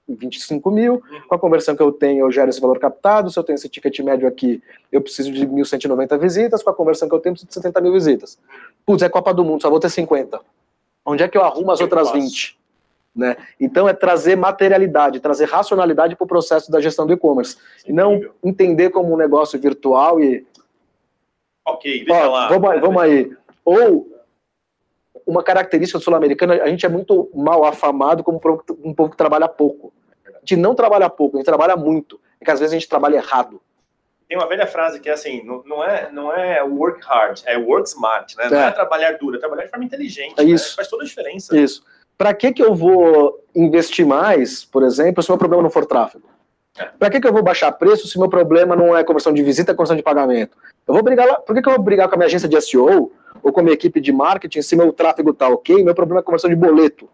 [0.07, 3.43] 225 mil, com a conversão que eu tenho, eu gero esse valor captado, se eu
[3.43, 4.61] tenho esse ticket médio aqui,
[4.91, 7.81] eu preciso de 1.190 visitas, com a conversão que eu tenho, eu preciso de 70
[7.81, 8.37] mil visitas.
[8.85, 10.39] Putz, é Copa do Mundo, só vou ter 50.
[11.05, 12.59] Onde é que eu arrumo as outras 20?
[13.13, 13.35] Né?
[13.59, 17.57] Então é trazer materialidade, trazer racionalidade para o processo da gestão do e-commerce.
[17.85, 20.45] E não entender como um negócio virtual e.
[21.65, 22.47] Ok, deixa Ó, lá.
[22.47, 23.31] Vamos, vamos aí.
[23.65, 24.10] Ou
[25.25, 28.39] uma característica sul-americana, a gente é muito mal afamado como
[28.83, 29.93] um povo que trabalha pouco.
[30.25, 32.19] A gente não trabalha pouco, a gente trabalha muito.
[32.39, 33.61] É que às vezes a gente trabalha errado.
[34.27, 37.57] Tem uma velha frase que é assim, não, não, é, não é work hard, é
[37.57, 38.49] work smart, né?
[38.49, 40.35] Não é, é trabalhar duro, é trabalhar de forma inteligente.
[40.37, 40.51] É né?
[40.51, 40.69] isso.
[40.69, 40.75] Né?
[40.77, 41.57] Faz toda a diferença.
[41.57, 41.83] Isso.
[42.17, 45.85] Para que, que eu vou investir mais, por exemplo, se o meu problema não for
[45.85, 46.29] tráfego?
[46.77, 46.85] É.
[46.85, 49.71] Para que, que eu vou baixar preço se meu problema não é conversão de visita,
[49.71, 50.57] é conversão de pagamento?
[50.87, 52.59] Eu vou brigar lá, por que, que eu vou brigar com a minha agência de
[52.61, 53.11] SEO
[53.43, 56.23] ou com a minha equipe de marketing se meu tráfego está ok, meu problema é
[56.23, 57.09] conversão de boleto?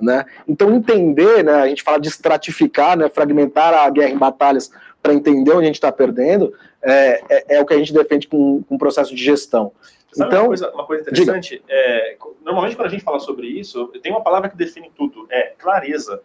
[0.00, 0.24] Né?
[0.48, 4.70] Então entender, né, a gente fala de estratificar, né, fragmentar a guerra em batalhas
[5.00, 8.26] para entender onde a gente está perdendo, é, é, é, o que a gente defende
[8.26, 9.72] com, com o processo de gestão.
[10.12, 11.62] Sabe então, uma coisa, uma coisa interessante?
[11.68, 15.54] É, normalmente, quando a gente fala sobre isso, tem uma palavra que define tudo: é
[15.58, 16.20] clareza.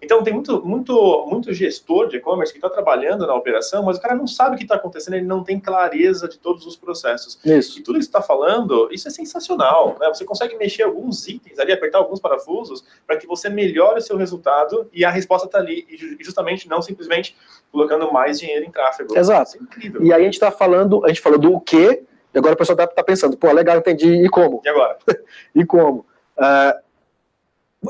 [0.00, 4.00] Então, tem muito, muito, muito gestor de e-commerce que está trabalhando na operação, mas o
[4.00, 7.38] cara não sabe o que está acontecendo, ele não tem clareza de todos os processos.
[7.44, 7.80] Isso.
[7.80, 9.96] E tudo isso está falando, isso é sensacional.
[9.98, 10.06] Né?
[10.08, 14.16] Você consegue mexer alguns itens ali, apertar alguns parafusos, para que você melhore o seu
[14.16, 15.84] resultado e a resposta está ali.
[15.90, 17.36] E justamente não simplesmente
[17.72, 19.18] colocando mais dinheiro em tráfego.
[19.18, 19.56] Exato.
[19.56, 20.02] É incrível.
[20.04, 22.74] E aí a gente está falando, a gente falou do que, e agora o pessoal
[22.74, 24.62] está tá pensando, pô, legal, entendi, e como?
[24.64, 24.96] E agora?
[25.54, 26.06] e como?
[26.36, 26.87] Uh,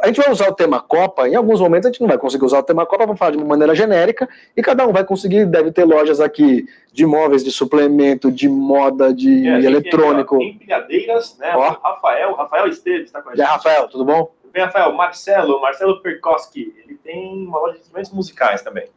[0.03, 2.45] a gente vai usar o tema Copa, em alguns momentos a gente não vai conseguir
[2.45, 5.47] usar o tema Copa para falar de uma maneira genérica, e cada um vai conseguir,
[5.47, 10.39] deve ter lojas aqui de móveis, de suplemento, de moda, de é, eletrônico.
[10.39, 11.55] Tem empilhadeiras, né?
[11.57, 11.71] Ó.
[11.83, 13.41] Rafael, Rafael Esteves está com a gente.
[13.41, 14.31] E aí, Rafael, tudo bom?
[14.53, 18.89] Bem, Rafael, Marcelo, Marcelo Perkoski, ele tem uma loja de instrumentos musicais também.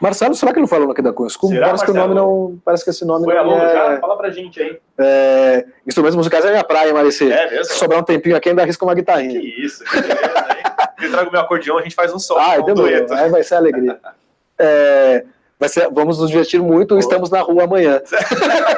[0.00, 1.52] Marcelo, será que ele não falou aqui da School?
[1.52, 1.84] Será, parece Marcelo?
[1.84, 2.58] que o nome não.
[2.64, 3.72] Parece que esse nome Foi não aluno é...
[3.72, 4.00] já?
[4.00, 4.78] Fala pra gente aí.
[4.98, 5.64] É...
[5.86, 7.30] Instrumentos musicais é minha praia, Marici.
[7.30, 7.64] É mesmo?
[7.66, 9.40] Se sobrar um tempinho aqui, ainda arrisca uma guitarrinha.
[9.40, 10.16] Que isso, que beleza,
[10.56, 10.72] hein?
[11.02, 12.36] Eu trago meu acordeão, a gente faz um som.
[12.36, 13.12] Ah, um dueto.
[13.14, 13.98] Aí vai ser alegria.
[14.58, 15.24] é...
[15.58, 15.88] Vai ser...
[15.90, 18.00] Vamos nos divertir muito, estamos na rua amanhã.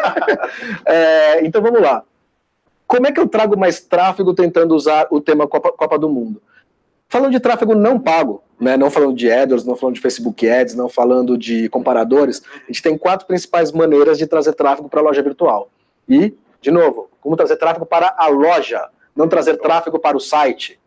[0.85, 1.45] é...
[1.45, 2.03] Então vamos lá.
[2.87, 6.41] Como é que eu trago mais tráfego tentando usar o tema Copa, Copa do Mundo?
[7.15, 10.75] Falando de tráfego não pago, né, não falando de AdWords, não falando de Facebook Ads,
[10.75, 15.03] não falando de comparadores, a gente tem quatro principais maneiras de trazer tráfego para a
[15.05, 15.71] loja virtual.
[16.09, 20.81] E, de novo, como trazer tráfego para a loja, não trazer tráfego para o site.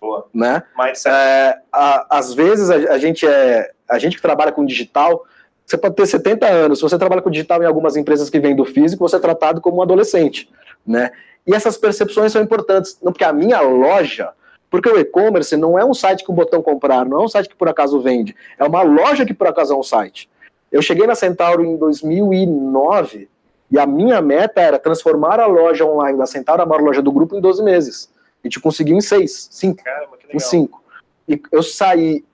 [0.00, 0.28] Boa.
[0.32, 0.62] Né?
[1.04, 5.24] É, a, às vezes a, a, gente é a gente que trabalha com digital,
[5.66, 8.54] você pode ter 70 anos, se você trabalha com digital em algumas empresas que vêm
[8.54, 10.48] do físico, você é tratado como um adolescente,
[10.86, 11.10] né?
[11.44, 14.32] E essas percepções são importantes, não porque a minha loja
[14.74, 17.48] porque o e-commerce não é um site que o botão comprar, não é um site
[17.48, 20.28] que por acaso vende, é uma loja que por acaso é um site.
[20.72, 23.28] Eu cheguei na Centauro em 2009
[23.70, 27.12] e a minha meta era transformar a loja online da Centauro, a maior loja do
[27.12, 28.10] grupo, em 12 meses.
[28.42, 29.84] E te consegui em 6, 5.
[30.32, 30.82] Em 5.
[31.28, 32.24] E eu saí.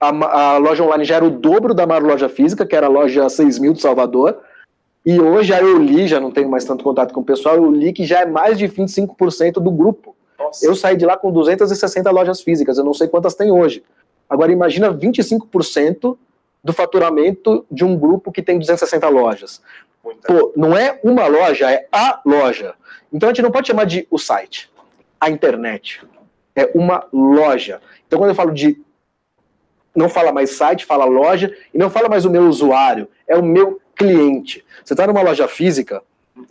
[0.00, 2.90] A, a, loja online já era o dobro da maior loja física, que era a
[2.90, 4.40] loja 6 mil de Salvador.
[5.06, 7.92] E hoje eu li, já não tenho mais tanto contato com o pessoal, eu li
[7.92, 10.17] que já é mais de 25% do grupo.
[10.38, 10.64] Nossa.
[10.64, 13.82] Eu saí de lá com 260 lojas físicas, eu não sei quantas tem hoje.
[14.28, 16.16] Agora imagina 25%
[16.62, 19.62] do faturamento de um grupo que tem 260 lojas.
[20.26, 22.74] Pô, não é uma loja, é a loja.
[23.12, 24.70] Então a gente não pode chamar de o site,
[25.20, 26.02] a internet.
[26.54, 27.80] É uma loja.
[28.06, 28.80] Então quando eu falo de
[29.94, 33.42] não fala mais site, fala loja, e não fala mais o meu usuário, é o
[33.42, 34.64] meu cliente.
[34.84, 36.02] Você está numa loja física,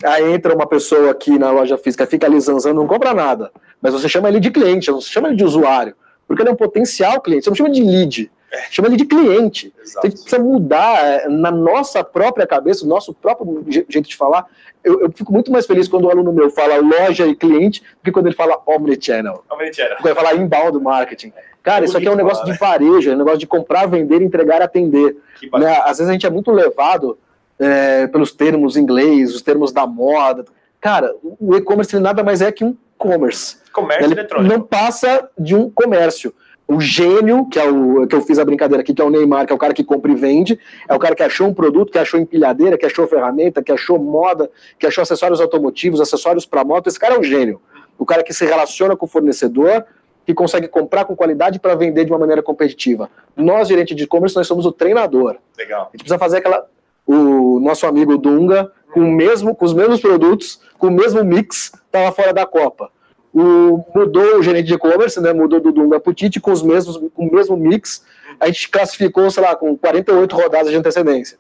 [0.04, 3.52] Aí entra uma pessoa aqui na loja física, fica ali zanzando, não compra nada.
[3.81, 5.95] Mas você chama ele de cliente, você chama ele de usuário.
[6.27, 8.61] Porque ele é um potencial cliente, você não chama de lead, é.
[8.69, 9.73] chama ele de cliente.
[9.81, 10.07] Exato.
[10.07, 14.45] Você precisa mudar é, na nossa própria cabeça, o nosso próprio jeito de falar.
[14.83, 18.03] Eu, eu, fico muito mais feliz quando o aluno meu fala loja e cliente do
[18.03, 19.43] que quando ele fala omnichannel.
[19.49, 19.97] Omnichannel.
[19.97, 21.31] Quando ele fala inbound marketing.
[21.63, 24.21] Cara, isso aqui é um negócio falar, de varejo, é um negócio de comprar, vender,
[24.21, 25.17] entregar, atender.
[25.53, 25.81] Né?
[25.83, 27.17] Às vezes a gente é muito levado
[27.59, 30.45] é, pelos termos inglês, os termos da moda.
[30.79, 33.57] Cara, o e-commerce nada mais é que um commerce.
[33.71, 34.53] Comércio ele eletrônico.
[34.53, 36.33] Não passa de um comércio.
[36.67, 39.45] O gênio, que é o que eu fiz a brincadeira aqui, que é o Neymar,
[39.45, 41.91] que é o cara que compra e vende, é o cara que achou um produto,
[41.91, 46.65] que achou empilhadeira, que achou ferramenta, que achou moda, que achou acessórios automotivos, acessórios para
[46.65, 46.88] moto.
[46.88, 47.62] Esse cara é o gênio.
[47.97, 49.86] O cara que se relaciona com o fornecedor,
[50.25, 53.10] que consegue comprar com qualidade para vender de uma maneira competitiva.
[53.33, 55.38] Nós, gerente de e-commerce, nós somos o treinador.
[55.57, 55.83] Legal.
[55.83, 56.67] A gente precisa fazer aquela
[57.07, 61.71] o nosso amigo Dunga, com, o mesmo, com os mesmos produtos, com o mesmo mix,
[61.86, 62.89] estava fora da Copa.
[63.34, 66.63] O, mudou o gerente de e-commerce, né, mudou do Dunga para o Tite com, os
[66.63, 68.04] mesmos, com o mesmo mix.
[68.39, 71.38] A gente classificou, sei lá, com 48 rodadas de antecedência.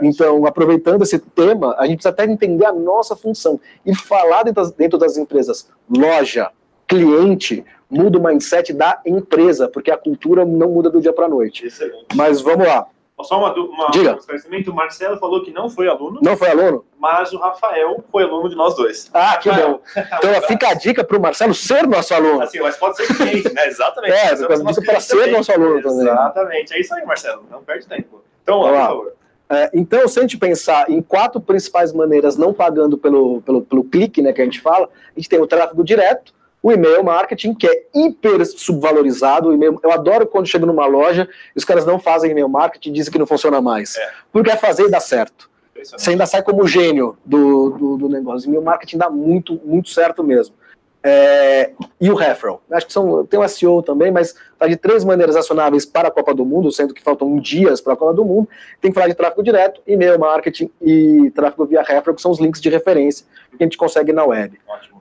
[0.00, 4.62] Então, aproveitando esse tema, a gente precisa até entender a nossa função e falar dentro
[4.62, 5.68] das, dentro das empresas.
[5.88, 6.50] Loja,
[6.86, 11.28] cliente, muda o mindset da empresa, porque a cultura não muda do dia para a
[11.28, 11.66] noite.
[11.66, 12.06] Excelente.
[12.14, 12.86] Mas vamos lá.
[13.24, 14.14] Só uma, uma, Diga.
[14.14, 14.70] um esclarecimento.
[14.70, 16.20] O Marcelo falou que não foi aluno.
[16.22, 16.84] Não foi aluno?
[16.98, 19.10] Mas o Rafael foi aluno de nós dois.
[19.12, 19.80] Ah, que bom.
[20.20, 22.42] Então fica a dica para o Marcelo ser nosso aluno.
[22.42, 23.66] Assim, mas pode ser cliente, né?
[23.66, 24.12] Exatamente.
[24.12, 24.36] É,
[24.84, 25.32] para ser também.
[25.32, 26.00] nosso aluno também.
[26.00, 26.74] Exatamente.
[26.74, 27.44] É isso aí, Marcelo.
[27.50, 28.22] Não perde tempo.
[28.42, 29.12] Então, lá, por favor.
[29.50, 33.82] É, então, se a gente pensar em quatro principais maneiras não pagando pelo, pelo, pelo
[33.82, 37.54] clique, né, que a gente fala, a gente tem o tráfego direto, o e-mail marketing,
[37.54, 39.52] que é hiper subvalorizado.
[39.62, 43.12] eu adoro quando chego numa loja e os caras não fazem e-mail marketing e dizem
[43.12, 43.96] que não funciona mais.
[43.96, 44.10] É.
[44.32, 45.48] Porque é fazer e dá certo.
[45.82, 48.46] Você ainda sai como gênio do, do, do negócio.
[48.46, 50.54] E-mail marketing dá muito, muito certo mesmo.
[51.02, 52.62] É, e o referral.
[52.70, 56.10] Acho que são, tem o SEO também, mas tá de três maneiras acionáveis para a
[56.10, 58.48] Copa do Mundo, sendo que faltam dias para a Copa do Mundo.
[58.82, 62.38] Tem que falar de tráfego direto, e-mail marketing e tráfego via referral, que são os
[62.38, 63.24] links de referência
[63.56, 64.60] que a gente consegue na web.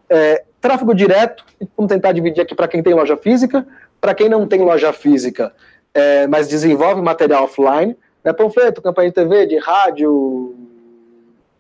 [0.10, 1.44] É, tráfego direto,
[1.76, 3.68] vamos tentar dividir aqui para quem tem loja física,
[4.00, 5.54] para quem não tem loja física,
[5.94, 10.56] é, mas desenvolve material offline, né, panfleto, campanha de TV, de rádio,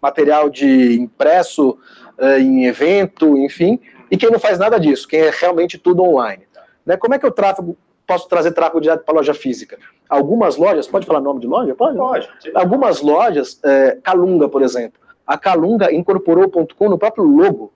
[0.01, 1.77] material de impresso
[2.17, 3.79] é, em evento, enfim
[4.11, 6.43] e quem não faz nada disso, quem é realmente tudo online.
[6.85, 6.97] Né?
[6.97, 9.77] Como é que eu tráfego, posso trazer tráfego direto para loja física?
[10.09, 11.75] Algumas lojas, pode falar nome de loja?
[11.75, 11.97] Pode.
[11.97, 12.29] Pode.
[12.55, 17.71] Algumas lojas, é, Calunga, por exemplo, a Calunga incorporou o .com no próprio logo.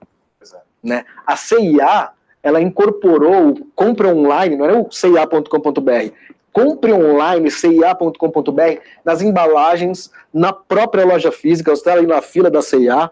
[0.84, 1.04] Né?
[1.26, 2.10] A CIA,
[2.42, 6.12] ela incorporou o compra online, não é o cia.com.br,
[6.52, 12.60] compre online, cia.com.br, nas embalagens, na própria loja física, você está ali na fila da
[12.60, 13.10] CIA,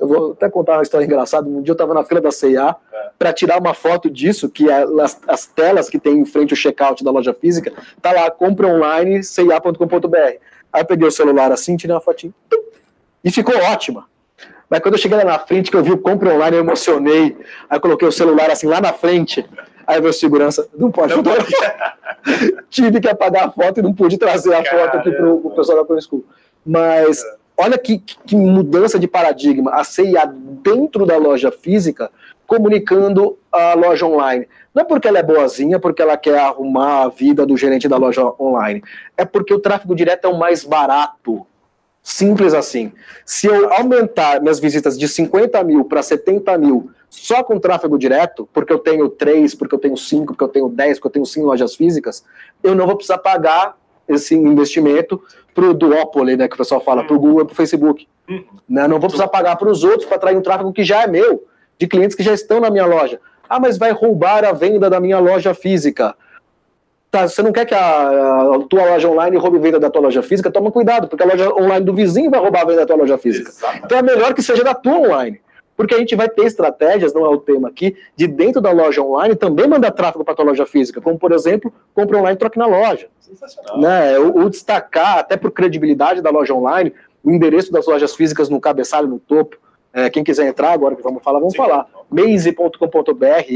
[0.00, 1.46] eu vou até contar uma história engraçada.
[1.46, 3.10] Um dia eu estava na fila da CIA é.
[3.18, 6.56] para tirar uma foto disso, que é as, as, telas que tem em frente ao
[6.56, 10.16] checkout da loja física, tá lá, compra online, cia.com.br.
[10.72, 12.32] Aí eu peguei o celular assim, tirei uma fotinha,
[13.22, 14.06] e ficou ótima.
[14.70, 17.36] Mas quando eu cheguei lá na frente, que eu vi o compra online, eu emocionei.
[17.68, 19.44] Aí eu coloquei o celular assim lá na frente.
[19.86, 21.14] Aí veio segurança, não pode.
[21.14, 21.44] Não pode.
[22.70, 24.84] Tive que apagar a foto e não pude trazer a Caramba.
[24.84, 26.24] foto aqui para o pessoal da Pro School.
[26.64, 27.24] Mas
[27.60, 29.74] Olha que, que, mudança de paradigma.
[29.74, 32.10] A CIA dentro da loja física
[32.46, 34.48] comunicando a loja online.
[34.74, 37.98] Não é porque ela é boazinha, porque ela quer arrumar a vida do gerente da
[37.98, 38.82] loja online.
[39.14, 41.46] É porque o tráfego direto é o mais barato.
[42.02, 42.92] Simples assim.
[43.24, 48.48] Se eu aumentar minhas visitas de 50 mil para 70 mil só com tráfego direto,
[48.52, 51.26] porque eu tenho 3, porque eu tenho 5, porque eu tenho 10, porque eu tenho
[51.26, 52.24] 5 lojas físicas,
[52.62, 53.76] eu não vou precisar pagar
[54.08, 55.20] esse investimento
[55.52, 58.06] para o duopoly, né, que o pessoal fala, para o Google e para o Facebook.
[58.28, 58.44] Uhum.
[58.68, 61.06] Né, não vou precisar pagar para os outros para atrair um tráfego que já é
[61.06, 61.44] meu,
[61.78, 63.20] de clientes que já estão na minha loja.
[63.48, 66.14] Ah, mas vai roubar a venda da minha loja física.
[67.10, 70.22] Tá, você não quer que a, a, tua loja online roube venda da tua loja
[70.22, 70.50] física?
[70.50, 73.18] Toma cuidado, porque a loja online do vizinho vai roubar a venda da tua loja
[73.18, 73.50] física.
[73.50, 73.84] Exatamente.
[73.84, 75.40] Então é melhor que seja da tua online.
[75.76, 79.02] Porque a gente vai ter estratégias, não é o tema aqui, de dentro da loja
[79.02, 82.38] online também mandar tráfego para a tua loja física, como por exemplo, compra online e
[82.38, 83.08] troque na loja.
[83.18, 83.80] Sensacional.
[83.80, 84.18] Né?
[84.18, 86.92] O, o destacar, até por credibilidade da loja online,
[87.24, 89.56] o endereço das lojas físicas no cabeçalho, no topo.
[89.92, 91.58] É, quem quiser entrar agora que vamos falar, vamos Sim.
[91.58, 91.88] falar.
[92.08, 93.50] maze.com.br,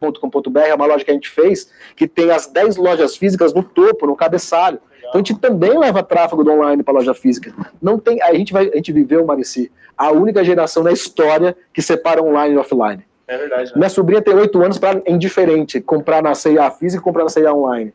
[0.00, 3.62] M-A-Z-E.com.br, é uma loja que a gente fez, que tem as 10 lojas físicas no
[3.62, 4.78] topo, no cabeçalho.
[4.98, 7.54] Então a gente também leva tráfego do online para a loja física.
[7.80, 11.80] Não tem, a gente vai, a gente viveu, Marici, a única geração na história que
[11.80, 13.04] separa online e offline.
[13.26, 13.70] É verdade.
[13.70, 13.76] Né?
[13.76, 17.30] Minha sobrinha tem oito anos para é indiferente comprar na CIA física e comprar na
[17.30, 17.92] CIA online.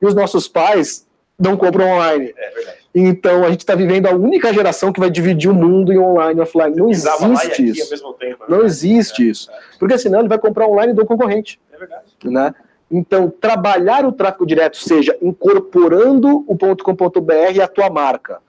[0.00, 1.06] E os nossos pais
[1.38, 2.34] não compram online.
[2.36, 2.77] É verdade.
[2.94, 6.40] Então a gente está vivendo a única geração que vai dividir o mundo em online
[6.40, 6.74] e offline.
[6.74, 8.14] Não existe isso.
[8.18, 8.64] Tempo, não né?
[8.64, 9.50] existe é, isso.
[9.78, 11.60] Porque senão ele vai comprar online do concorrente.
[11.72, 12.04] É verdade.
[12.24, 12.54] Né?
[12.90, 18.40] Então, trabalhar o tráfego direto, seja incorporando o .com.br e a tua marca,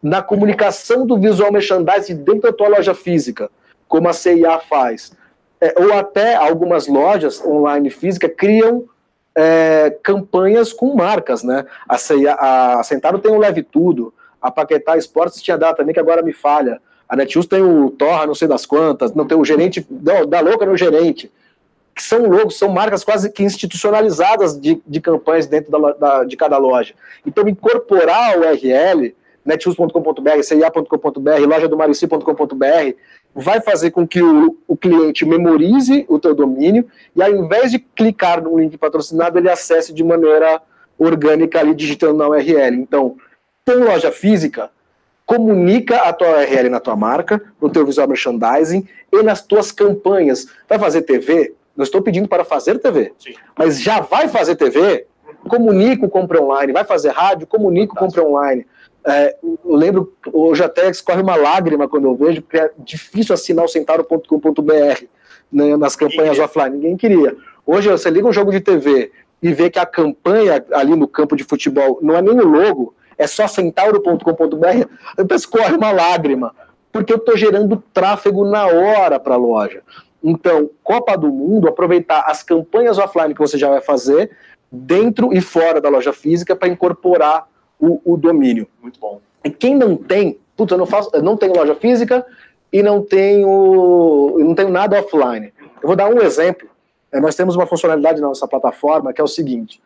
[0.00, 3.50] na comunicação do visual merchandising dentro da tua loja física,
[3.88, 5.12] como a CIA faz,
[5.60, 8.84] é, ou até algumas lojas online física criam
[9.40, 11.64] é, campanhas com marcas, né?
[11.88, 16.00] A, CIA, a Centaro tem o Leve Tudo, a Paquetá Esportes tinha dado também, que
[16.00, 16.80] agora me falha.
[17.08, 20.40] A Netshoes tem o Torra, não sei das quantas, não tem o gerente, não, da
[20.40, 21.32] louca no gerente.
[21.94, 26.36] Que são logos, são marcas quase que institucionalizadas de, de campanhas dentro da, da, de
[26.36, 26.94] cada loja.
[27.26, 31.76] Então, incorporar o URL netshoes.com.br, cia.com.br, loja do
[33.34, 37.78] vai fazer com que o, o cliente memorize o teu domínio e ao invés de
[37.78, 40.60] clicar no link patrocinado, ele acesse de maneira
[40.98, 42.76] orgânica ali digitando na URL.
[42.76, 43.16] Então,
[43.64, 44.70] tem loja física,
[45.24, 50.46] comunica a tua URL na tua marca, no teu visual merchandising e nas tuas campanhas.
[50.68, 51.54] Vai fazer TV?
[51.76, 53.34] Não estou pedindo para fazer TV, Sim.
[53.56, 55.06] mas já vai fazer TV?
[55.48, 56.72] Comunica o compra online.
[56.72, 57.46] Vai fazer rádio?
[57.46, 58.66] Comunica o compra online.
[59.06, 63.64] É, eu lembro, hoje até escorre uma lágrima quando eu vejo, porque é difícil assinar
[63.64, 65.04] o centauro.com.br
[65.50, 66.76] né, nas campanhas Ninguém offline.
[66.76, 67.36] Ninguém queria.
[67.66, 69.10] Hoje você liga um jogo de TV
[69.42, 72.94] e vê que a campanha ali no campo de futebol não é nem o logo,
[73.16, 76.54] é só centauro.com.br, escorre uma lágrima,
[76.92, 79.82] porque eu estou gerando tráfego na hora para a loja.
[80.22, 84.30] Então, Copa do Mundo, aproveitar as campanhas offline que você já vai fazer,
[84.70, 87.48] dentro e fora da loja física, para incorporar
[87.80, 88.66] o, o, domínio.
[88.82, 89.20] Muito bom.
[89.44, 92.24] E quem não tem, putz, eu não, faço, eu não tenho loja física
[92.72, 95.52] e não tenho, não tenho nada offline.
[95.82, 96.68] Eu vou dar um exemplo.
[97.10, 99.80] É, nós temos uma funcionalidade na nossa plataforma que é o seguinte: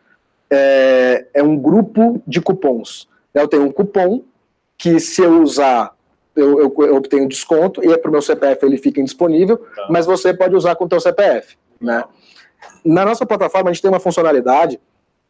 [0.49, 3.07] é, é um grupo de cupons.
[3.33, 4.23] Eu tenho um cupom
[4.77, 5.95] que, se eu usar
[6.35, 9.87] eu, eu, eu, obtenho desconto e é para o meu CPF ele fica indisponível, tá.
[9.89, 12.03] mas você pode usar com o teu CPF, né?
[12.83, 14.79] Na nossa plataforma a gente tem uma funcionalidade,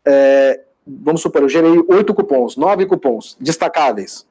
[0.06, 4.26] é, vamos supor, eu gerei oito cupons, nove cupons destacáveis,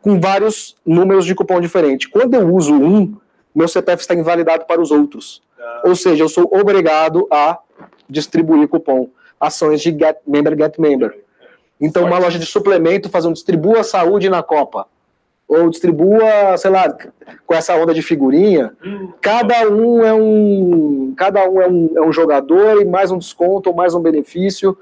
[0.00, 2.08] com vários números de cupom diferentes.
[2.08, 3.16] Quando eu uso um,
[3.54, 5.42] meu CPF está invalidado para os outros.
[5.56, 5.82] Tá.
[5.84, 7.58] Ou seja, eu sou obrigado a
[8.08, 9.08] distribuir cupom,
[9.40, 11.18] ações de get member, get member.
[11.80, 14.86] Então, uma loja de suplemento faz um distribua saúde na Copa
[15.48, 16.96] ou distribua, sei lá,
[17.46, 18.72] com essa onda de figurinha.
[19.20, 23.68] Cada um é um, cada um é um, é um jogador e mais um desconto
[23.68, 24.78] ou mais um benefício.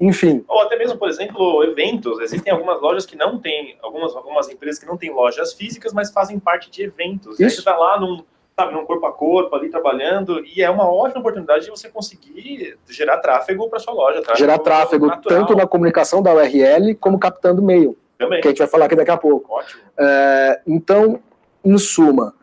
[0.00, 0.42] Enfim.
[0.48, 2.18] Ou até mesmo, por exemplo, eventos.
[2.20, 6.10] Existem algumas lojas que não têm, algumas, algumas empresas que não têm lojas físicas, mas
[6.10, 7.34] fazem parte de eventos.
[7.34, 7.42] Isso.
[7.42, 8.24] E aí você está lá num,
[8.56, 12.78] sabe, num corpo a corpo ali trabalhando, e é uma ótima oportunidade de você conseguir
[12.88, 14.22] gerar tráfego para sua loja.
[14.22, 15.38] Tráfego gerar tráfego natural.
[15.38, 17.96] tanto na comunicação da URL como captando e-mail.
[18.16, 18.40] Também.
[18.40, 19.52] Que a gente vai falar aqui daqui a pouco.
[19.52, 19.82] Ótimo.
[19.98, 21.20] É, então,
[21.62, 22.34] em suma,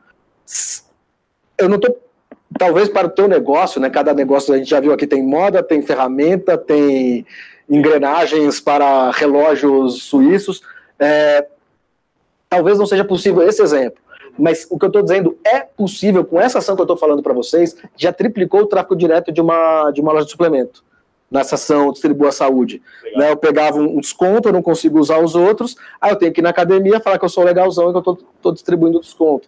[1.58, 2.07] eu não estou.
[2.58, 3.90] Talvez para o teu negócio, né?
[3.90, 7.26] Cada negócio a gente já viu aqui tem moda, tem ferramenta, tem
[7.70, 10.62] engrenagens para relógios suíços.
[11.00, 11.46] É,
[12.50, 14.00] talvez não seja possível esse exemplo.
[14.38, 17.24] Mas o que eu estou dizendo é possível, com essa ação que eu estou falando
[17.24, 20.86] para vocês, já triplicou o tráfego direto de uma, de uma loja de suplemento
[21.30, 22.82] nessa ação Distribua Saúde.
[23.16, 26.40] Né, eu pegava um desconto, eu não consigo usar os outros, aí eu tenho que
[26.40, 29.48] ir na academia falar que eu sou legalzão e que eu estou distribuindo desconto.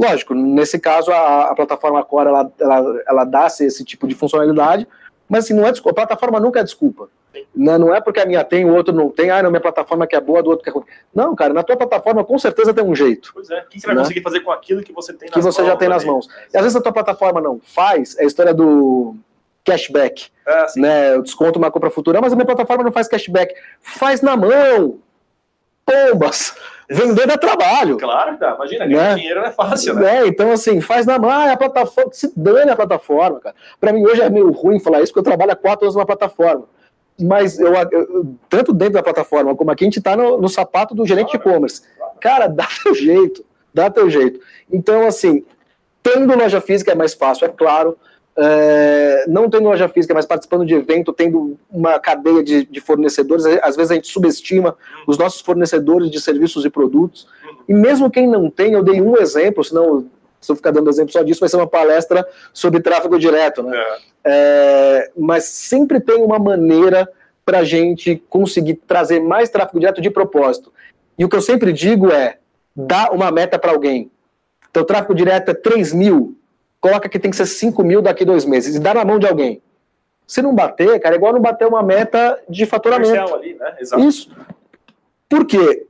[0.00, 4.14] Lógico, nesse caso a, a plataforma Core ela, ela, ela dá esse, esse tipo de
[4.14, 4.88] funcionalidade,
[5.28, 7.10] mas assim, não é desculpa, a plataforma nunca é desculpa.
[7.54, 10.06] Não, não é porque a minha tem, o outro não tem, ah, não, minha plataforma
[10.06, 10.86] que é boa, do outro que é ruim.
[11.14, 13.30] Não, cara, na tua plataforma com certeza tem um jeito.
[13.34, 14.02] Pois é, o que você vai né?
[14.02, 16.26] conseguir fazer com aquilo que você tem nas Que você já tem nas mãos.
[16.52, 19.14] E às vezes a tua plataforma não faz, é a história do
[19.64, 20.28] cashback.
[20.46, 21.14] É, né?
[21.14, 23.54] Eu desconto uma compra futura, mas a minha plataforma não faz cashback.
[23.80, 24.98] Faz na mão.
[25.84, 26.54] Pombas.
[26.90, 27.96] Vender dá trabalho.
[27.98, 28.54] Claro que dá.
[28.56, 29.14] Imagina, ganhar né?
[29.14, 30.18] dinheiro não é fácil, né?
[30.18, 31.30] É, então, assim, faz na mão.
[31.30, 32.12] Ah, a plataforma.
[32.12, 33.54] Se dane a plataforma, cara.
[33.80, 36.04] Pra mim, hoje é meio ruim falar isso, porque eu trabalho há quatro anos na
[36.04, 36.64] plataforma.
[37.20, 40.92] Mas eu, eu tanto dentro da plataforma como aqui, a gente tá no, no sapato
[40.92, 41.82] do gerente claro, de e-commerce.
[41.96, 42.12] Claro.
[42.20, 43.44] Cara, dá teu jeito.
[43.72, 44.40] Dá teu jeito.
[44.72, 45.44] Então, assim,
[46.02, 47.96] tendo loja física é mais fácil, é claro.
[48.36, 53.44] É, não tendo loja física, mas participando de evento, tendo uma cadeia de, de, fornecedores,
[53.62, 57.28] às vezes a gente subestima os nossos fornecedores de serviços e produtos.
[57.68, 60.06] E mesmo quem não tem, eu dei um exemplo, senão
[60.40, 63.76] se eu ficar dando exemplo só disso, vai ser uma palestra sobre tráfego direto, né?
[63.76, 64.10] É.
[64.22, 67.08] É, mas sempre tem uma maneira
[67.44, 70.72] para a gente conseguir trazer mais tráfego direto de propósito.
[71.18, 72.38] E o que eu sempre digo é,
[72.74, 74.10] dá uma meta para alguém.
[74.70, 76.36] Então, tráfego direto é 3 mil,
[76.80, 79.26] coloca que tem que ser 5 mil daqui dois meses e dá na mão de
[79.26, 79.62] alguém.
[80.26, 83.34] Se não bater, cara, é igual não bater uma meta de faturamento.
[83.34, 83.76] Ali, né?
[83.80, 84.02] Exato.
[84.02, 84.30] Isso.
[85.28, 85.86] Por quê?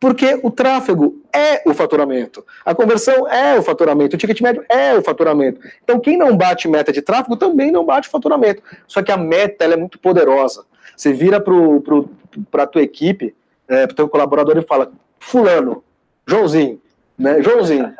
[0.00, 2.44] Porque o tráfego é o faturamento.
[2.64, 4.16] A conversão é o faturamento.
[4.16, 5.60] O ticket médio é o faturamento.
[5.84, 8.62] Então, quem não bate meta de tráfego também não bate faturamento.
[8.88, 10.64] Só que a meta é muito poderosa.
[10.96, 13.34] Você vira para a tua equipe,
[13.68, 15.84] é, para o teu colaborador e fala: Fulano,
[16.26, 16.80] Joãozinho,
[17.16, 17.42] né?
[17.42, 17.94] Joãozinho,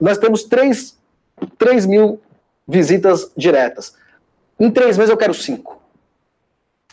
[0.00, 0.98] nós temos três
[1.58, 2.20] 3 mil
[2.66, 3.94] visitas diretas.
[4.58, 5.80] Em três meses eu quero cinco.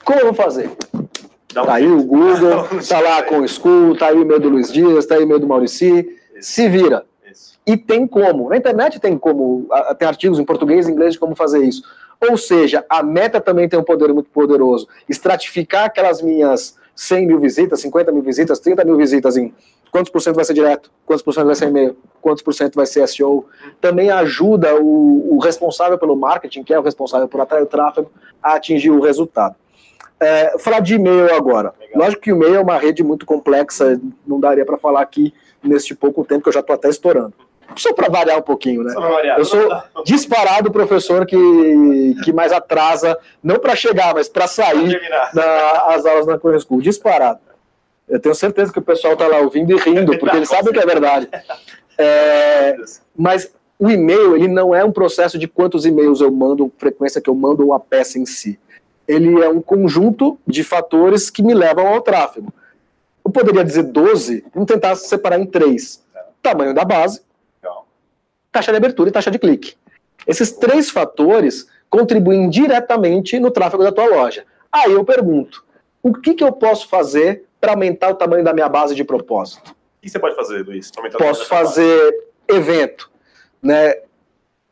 [0.03, 0.71] Como eu vou fazer?
[0.93, 1.05] Um
[1.53, 4.49] tá aí o Google, um tá lá com o School, tá aí o e-mail do
[4.49, 6.17] Luiz Dias, tá aí o e-mail do Maurici.
[6.41, 7.05] Se vira.
[7.67, 8.49] E tem como.
[8.49, 9.67] Na internet tem como.
[9.99, 11.83] Tem artigos em português e inglês de como fazer isso.
[12.27, 14.87] Ou seja, a meta também tem um poder muito poderoso.
[15.07, 19.53] Estratificar aquelas minhas 100 mil visitas, 50 mil visitas, 30 mil visitas em
[19.91, 22.75] quantos por cento vai ser direto, quantos por cento vai ser e-mail, quantos por cento
[22.75, 23.45] vai ser SEO.
[23.81, 28.11] Também ajuda o, o responsável pelo marketing, que é o responsável por atrair o tráfego,
[28.41, 29.55] a atingir o resultado.
[30.19, 31.73] É, falar de e-mail agora.
[31.79, 32.03] Legal.
[32.03, 35.33] Lógico que o e-mail é uma rede muito complexa, não daria para falar aqui
[35.63, 37.33] neste pouco tempo que eu já estou até estourando.
[37.75, 38.93] Só para variar um pouquinho, né?
[39.37, 39.69] Eu sou
[40.03, 44.99] disparado o professor que, que mais atrasa, não para chegar, mas para sair
[45.33, 46.81] das aulas na Corean School.
[46.81, 47.39] Disparado.
[48.07, 50.79] Eu tenho certeza que o pessoal está lá ouvindo e rindo, porque eles sabem que
[50.79, 51.29] é verdade.
[51.97, 52.75] É,
[53.15, 57.29] mas o e-mail, ele não é um processo de quantos e-mails eu mando, frequência que
[57.29, 58.59] eu mando ou a peça em si.
[59.07, 62.53] Ele é um conjunto de fatores que me levam ao tráfego.
[63.23, 66.03] Eu poderia dizer 12, vamos tentar separar em três.
[66.41, 67.21] Tamanho da base,
[68.51, 69.75] taxa de abertura e taxa de clique.
[70.27, 74.45] Esses três fatores contribuem diretamente no tráfego da tua loja.
[74.71, 75.63] Aí eu pergunto,
[76.03, 79.71] o que, que eu posso fazer para aumentar o tamanho da minha base de propósito?
[79.71, 80.91] O que você pode fazer, Luiz?
[81.17, 83.09] Posso fazer evento,
[83.61, 83.95] né?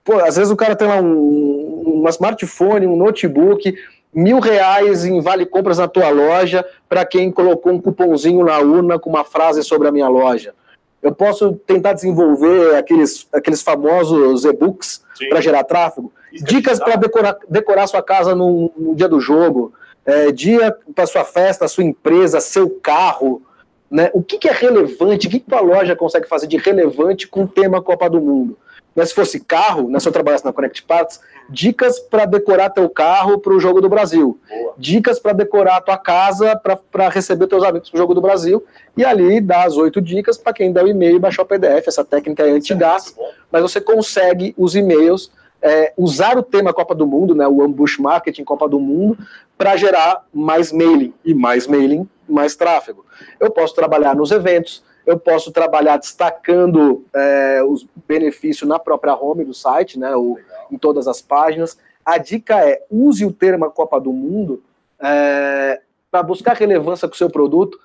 [0.03, 3.75] Pô, às vezes o cara tem lá um, um smartphone, um notebook,
[4.13, 8.97] mil reais em vale compras na tua loja para quem colocou um cupomzinho na urna
[8.97, 10.55] com uma frase sobre a minha loja.
[11.01, 16.11] Eu posso tentar desenvolver aqueles, aqueles famosos e-books para gerar tráfego.
[16.31, 19.73] Isso é Dicas para decorar, decorar sua casa no, no dia do jogo.
[20.05, 23.41] É, dia para sua festa, sua empresa, seu carro.
[23.89, 24.09] Né?
[24.13, 25.27] O que, que é relevante?
[25.27, 28.57] O que, que a loja consegue fazer de relevante com o tema Copa do Mundo?
[28.95, 32.89] Né, se fosse carro, né, se eu trabalhasse na Connect Parts, dicas para decorar teu
[32.89, 34.39] carro para o Jogo do Brasil.
[34.49, 34.73] Boa.
[34.77, 36.59] Dicas para decorar tua casa
[36.91, 38.63] para receber teus amigos para o Jogo do Brasil.
[38.95, 41.87] E ali dá as oito dicas para quem dá o e-mail e baixar o PDF.
[41.87, 45.31] Essa técnica é antigás, é mas você consegue os e-mails,
[45.61, 49.17] é, usar o tema Copa do Mundo, né, o ambush marketing Copa do Mundo,
[49.57, 51.13] para gerar mais mailing.
[51.23, 53.05] E mais mailing, mais tráfego.
[53.39, 59.45] Eu posso trabalhar nos eventos, eu posso trabalhar destacando é, os benefícios na própria home
[59.45, 60.37] do site, né, o,
[60.72, 61.78] em todas as páginas.
[62.05, 64.63] A dica é use o termo Copa do Mundo
[64.99, 67.80] é, para buscar relevância com o seu produto.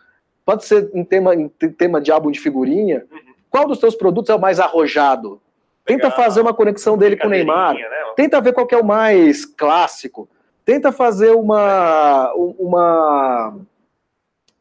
[0.45, 3.05] Pode ser em tema, em tema de álbum de figurinha.
[3.11, 3.19] Uhum.
[3.51, 5.41] Qual dos seus produtos é o mais arrojado?
[5.85, 7.75] Tenta fazer uma conexão dele com o Neymar.
[7.75, 7.83] Né?
[8.17, 10.29] Tenta ver qual é o mais clássico.
[10.65, 13.57] Tenta fazer uma, uma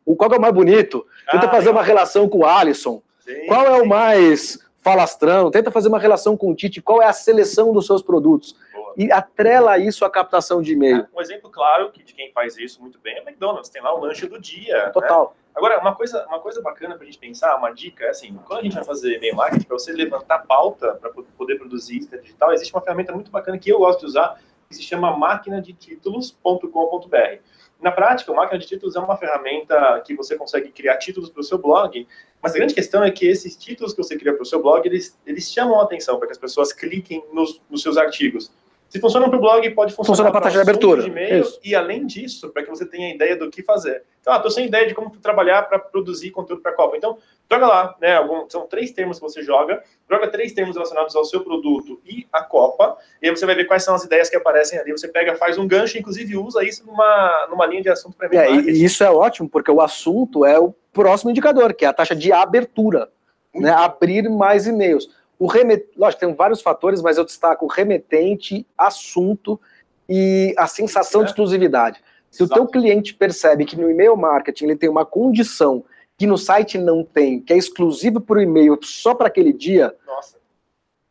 [0.05, 3.01] o qual é o mais bonito, tenta ah, fazer uma relação com o Alisson.
[3.19, 3.81] Sim, qual é sim.
[3.81, 5.49] o mais falastrão?
[5.49, 6.81] Tenta fazer uma relação com o Tite.
[6.81, 8.55] Qual é a seleção dos seus produtos?
[8.73, 8.93] Boa.
[8.97, 11.07] E atrela isso à captação de e-mail.
[11.15, 13.69] Um exemplo claro de quem faz isso muito bem é o McDonald's.
[13.69, 14.85] Tem lá o lanche do dia.
[14.85, 14.89] Né?
[14.89, 15.35] Total.
[15.35, 15.41] Né?
[15.53, 18.59] Agora, uma coisa, uma coisa bacana para a gente pensar, uma dica, é assim, quando
[18.59, 22.53] a gente vai fazer e-mail marketing, para você levantar pauta para poder produzir isso digital,
[22.53, 25.73] existe uma ferramenta muito bacana que eu gosto de usar, que se chama máquina de
[25.73, 27.41] títulos.com.br.
[27.81, 31.41] Na prática, o máquina de títulos é uma ferramenta que você consegue criar títulos para
[31.41, 32.07] o seu blog,
[32.39, 34.85] mas a grande questão é que esses títulos que você cria para o seu blog,
[34.87, 38.51] eles, eles chamam a atenção para que as pessoas cliquem nos, nos seus artigos.
[38.91, 41.01] Se funciona para o blog, pode funcionar Funciona para a taxa de abertura.
[41.03, 44.03] De e-mail, e além disso, para que você tenha ideia do que fazer.
[44.19, 46.97] Então, ah, sem ideia de como trabalhar para produzir conteúdo para a Copa.
[46.97, 47.17] Então,
[47.49, 48.17] joga lá, né?
[48.17, 52.27] Algum, são três termos que você joga, joga três termos relacionados ao seu produto e
[52.33, 54.91] à Copa, e aí você vai ver quais são as ideias que aparecem ali.
[54.91, 58.51] Você pega, faz um gancho, inclusive usa isso numa, numa linha de assunto para é,
[58.51, 62.13] E isso é ótimo, porque o assunto é o próximo indicador, que é a taxa
[62.13, 63.09] de abertura.
[63.55, 63.69] Né?
[63.71, 65.09] Abrir mais e-mails.
[65.41, 65.89] O remet...
[65.97, 69.59] Lógico, tem vários fatores, mas eu destaco o remetente, assunto
[70.07, 71.23] e a sensação é.
[71.23, 71.99] de exclusividade.
[72.29, 72.61] Se Exato.
[72.61, 75.83] o teu cliente percebe que no e-mail marketing ele tem uma condição
[76.15, 79.95] que no site não tem, que é exclusiva para o e-mail só para aquele dia,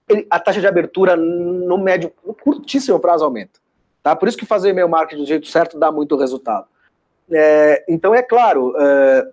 [0.08, 3.58] ele, a taxa de abertura no médio, no curtíssimo prazo aumenta.
[4.00, 4.14] Tá?
[4.14, 6.68] Por isso que fazer e-mail marketing do jeito certo dá muito resultado.
[7.28, 9.28] É, então, é claro, é,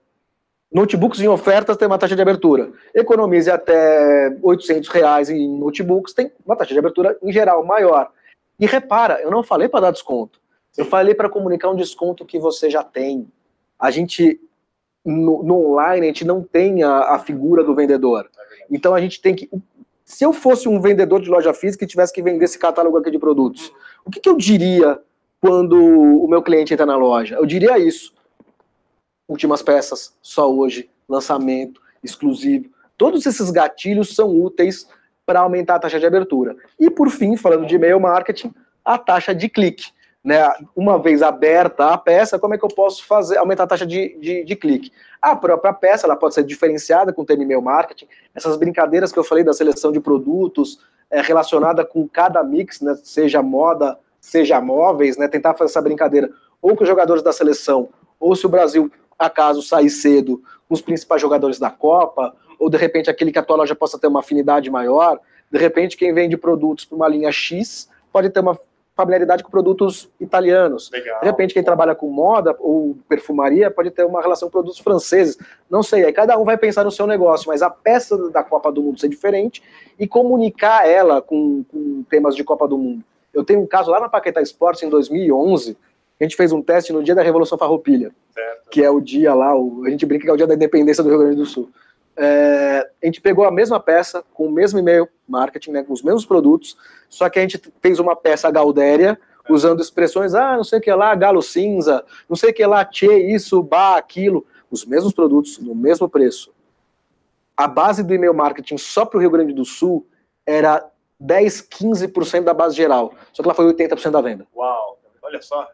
[0.72, 2.72] Notebooks em ofertas tem uma taxa de abertura.
[2.94, 8.12] Economize até 800 reais em notebooks, tem uma taxa de abertura em geral maior.
[8.60, 10.42] E repara, eu não falei para dar desconto.
[10.78, 13.28] Eu falei para comunicar um desconto que você já tem.
[13.80, 14.40] A gente,
[15.06, 18.30] no, no online, a gente não tem a, a, figura do vendedor.
[18.70, 19.50] Então a gente tem que.
[20.04, 23.12] Se eu fosse um vendedor de loja física e tivesse que vender esse catálogo aqui
[23.12, 23.72] de produtos,
[24.06, 25.00] o que, que eu diria
[25.40, 27.36] quando o meu cliente entra na loja?
[27.36, 28.17] Eu diria isso
[29.28, 32.70] últimas peças, só hoje, lançamento, exclusivo.
[32.98, 34.88] Todos esses gatilhos são úteis
[35.26, 36.56] para aumentar a taxa de abertura.
[36.80, 38.54] E por fim, falando de e-mail marketing,
[38.84, 39.92] a taxa de clique.
[40.24, 40.42] Né?
[40.76, 44.18] Uma vez aberta a peça, como é que eu posso fazer aumentar a taxa de,
[44.20, 44.92] de, de clique?
[45.22, 48.08] A própria peça ela pode ser diferenciada com o tema e-mail marketing.
[48.34, 52.98] Essas brincadeiras que eu falei da seleção de produtos é, relacionada com cada mix, né?
[53.04, 55.28] seja moda, seja móveis, né?
[55.28, 56.30] tentar fazer essa brincadeira
[56.62, 60.82] ou com os jogadores da seleção, ou se o Brasil acaso sair cedo com os
[60.82, 64.20] principais jogadores da Copa, ou de repente aquele que a tua loja possa ter uma
[64.20, 65.20] afinidade maior,
[65.52, 68.60] de repente quem vende produtos para uma linha X pode ter uma
[68.98, 70.90] familiaridade com produtos italianos.
[70.92, 71.20] Legal.
[71.20, 75.38] De repente, quem trabalha com moda ou perfumaria pode ter uma relação com produtos franceses.
[75.70, 78.72] Não sei, aí cada um vai pensar no seu negócio, mas a peça da Copa
[78.72, 79.62] do Mundo ser diferente
[80.00, 83.04] e comunicar ela com, com temas de Copa do Mundo.
[83.32, 85.78] Eu tenho um caso lá na Paquetá Esportes em 2011,
[86.20, 88.70] a gente fez um teste no dia da Revolução Farroupilha, certo.
[88.70, 91.04] que é o dia lá, o, a gente brinca que é o dia da independência
[91.04, 91.70] do Rio Grande do Sul.
[92.16, 96.02] É, a gente pegou a mesma peça, com o mesmo e-mail marketing, né, com os
[96.02, 96.76] mesmos produtos,
[97.08, 100.92] só que a gente fez uma peça Galdéria, usando expressões, ah, não sei o que
[100.92, 105.60] lá, galo cinza, não sei o que lá, tchê, isso, bah, aquilo, os mesmos produtos,
[105.60, 106.52] no mesmo preço.
[107.56, 110.06] A base do e-mail marketing só para o Rio Grande do Sul
[110.46, 110.86] era
[111.20, 114.48] 10, 15% da base geral, só que ela foi 80% da venda.
[114.56, 115.68] Uau, olha só.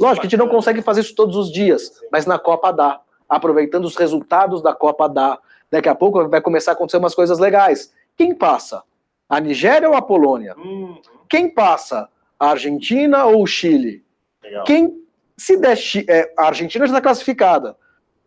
[0.00, 3.00] Lógico, a gente não consegue fazer isso todos os dias, mas na Copa dá.
[3.28, 5.38] Aproveitando os resultados da Copa dá.
[5.70, 7.92] Daqui a pouco vai começar a acontecer umas coisas legais.
[8.16, 8.82] Quem passa?
[9.28, 10.54] A Nigéria ou a Polônia?
[10.56, 10.96] Hum.
[11.28, 12.08] Quem passa?
[12.38, 14.02] A Argentina ou o Chile?
[14.42, 14.64] Legal.
[14.64, 15.04] Quem
[15.36, 15.78] se der
[16.08, 17.76] é, a Argentina já está classificada.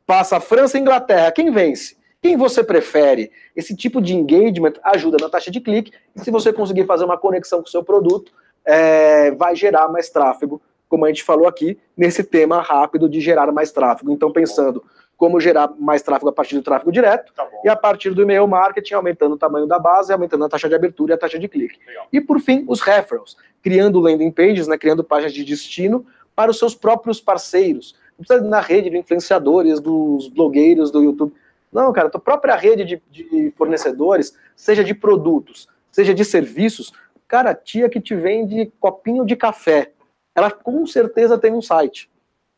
[0.05, 1.31] Passa a França e a Inglaterra.
[1.31, 1.97] Quem vence?
[2.21, 3.31] Quem você prefere?
[3.55, 5.91] Esse tipo de engagement ajuda na taxa de clique.
[6.15, 8.31] E se você conseguir fazer uma conexão com o seu produto,
[8.63, 10.61] é, vai gerar mais tráfego
[10.93, 14.11] como a gente falou aqui, nesse tema rápido de gerar mais tráfego.
[14.11, 14.83] Então, pensando
[15.17, 18.47] como gerar mais tráfego a partir do tráfego direto tá e a partir do e-mail
[18.47, 21.47] marketing, aumentando o tamanho da base, aumentando a taxa de abertura e a taxa de
[21.47, 21.79] clique.
[21.87, 22.07] Legal.
[22.13, 26.59] E, por fim, os referrals, criando landing pages, né, criando páginas de destino para os
[26.59, 27.95] seus próprios parceiros.
[28.15, 31.33] Não precisa na rede de influenciadores, dos blogueiros, do YouTube.
[31.71, 36.93] Não, cara, a tua própria rede de, de fornecedores, seja de produtos, seja de serviços,
[37.27, 39.91] cara, tia que te vende copinho de café,
[40.35, 42.09] ela com certeza tem um site.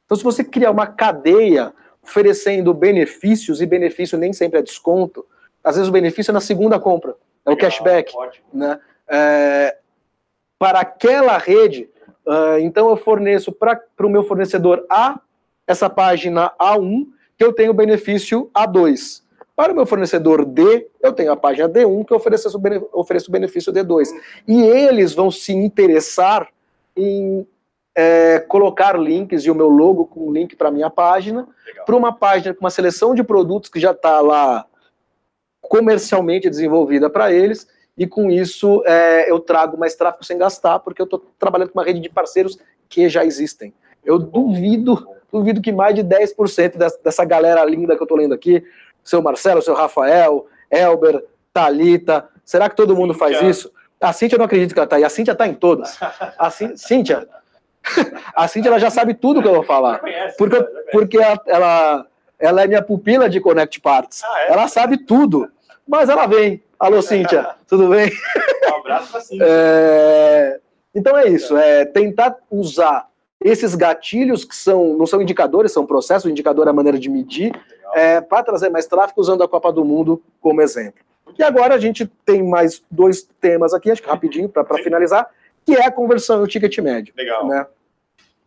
[0.06, 5.26] Então, se você criar uma cadeia oferecendo benefícios, e benefício nem sempre é desconto,
[5.64, 7.16] às vezes o benefício é na segunda compra,
[7.46, 8.14] é o cashback.
[8.54, 8.80] Né?
[9.08, 9.78] É,
[10.60, 11.90] para aquela rede,
[12.26, 15.20] uh, então eu forneço para o meu fornecedor A
[15.68, 17.08] essa página A1,
[17.38, 19.24] que eu tenho benefício A2.
[19.56, 22.62] Para o meu fornecedor D, eu tenho a página D1, que eu ofereço,
[22.94, 24.10] ofereço o benefício D2.
[24.48, 26.50] E eles vão se interessar
[26.96, 27.48] em
[27.96, 31.48] é, colocar links e o meu logo com um link para minha página,
[31.86, 34.66] para uma página com uma seleção de produtos que já está lá
[35.62, 37.68] comercialmente desenvolvida para eles,
[37.98, 41.80] e com isso é, eu trago mais tráfego sem gastar, porque eu estou trabalhando com
[41.80, 42.58] uma rede de parceiros
[42.90, 43.74] que já existem.
[44.04, 48.34] Eu duvido, duvido que mais de 10% dessa, dessa galera linda que eu estou lendo
[48.34, 48.64] aqui,
[49.04, 51.24] seu Marcelo, seu Rafael, Elber,
[51.54, 53.72] Talita, será que todo mundo faz isso?
[54.02, 55.98] A Cíntia eu não acredito que ela está aí, a Cíntia está em todas.
[56.38, 57.28] A Cíntia,
[58.36, 60.02] a Cintia ela já sabe tudo que eu vou falar.
[60.38, 60.62] Porque,
[60.92, 61.18] porque
[61.48, 62.06] ela,
[62.40, 64.24] ela, é minha pupila de Connect Parts.
[64.24, 64.52] Ah, é?
[64.52, 65.50] Ela sabe tudo.
[65.88, 66.64] Mas ela vem.
[66.80, 68.12] Alô, Cíntia, tudo bem?
[68.72, 69.46] Um abraço pra Cíntia.
[69.48, 70.60] É...
[70.94, 73.08] Então é isso, é tentar usar
[73.44, 77.10] esses gatilhos que são, não são indicadores, são processos, o indicador é a maneira de
[77.10, 77.52] medir,
[77.94, 81.04] é, para trazer mais tráfego usando a Copa do Mundo como exemplo.
[81.38, 85.30] E agora a gente tem mais dois temas aqui, acho que rapidinho, para finalizar,
[85.66, 87.14] que é a conversão e o ticket médio.
[87.18, 87.46] Legal.
[87.48, 87.68] Né?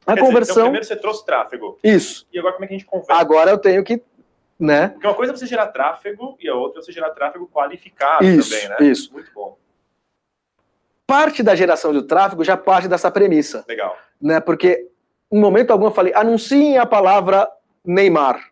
[0.08, 0.40] A Quer conversão.
[0.40, 1.78] Dizer, então, primeiro você trouxe tráfego.
[1.84, 2.26] Isso.
[2.32, 3.20] E agora como é que a gente conversa?
[3.20, 4.02] Agora eu tenho que.
[4.58, 4.88] Né?
[4.88, 8.24] Porque uma coisa é você gerar tráfego e a outra é você gerar tráfego qualificado
[8.24, 8.76] isso, também, né?
[8.80, 9.12] Isso.
[9.12, 9.58] Muito bom.
[11.06, 13.66] Parte da geração do tráfego já parte dessa premissa.
[13.68, 13.96] Legal.
[14.20, 14.40] Né?
[14.40, 14.88] Porque
[15.30, 17.46] em momento algum eu falei, anunciem a palavra
[17.84, 18.50] Neymar.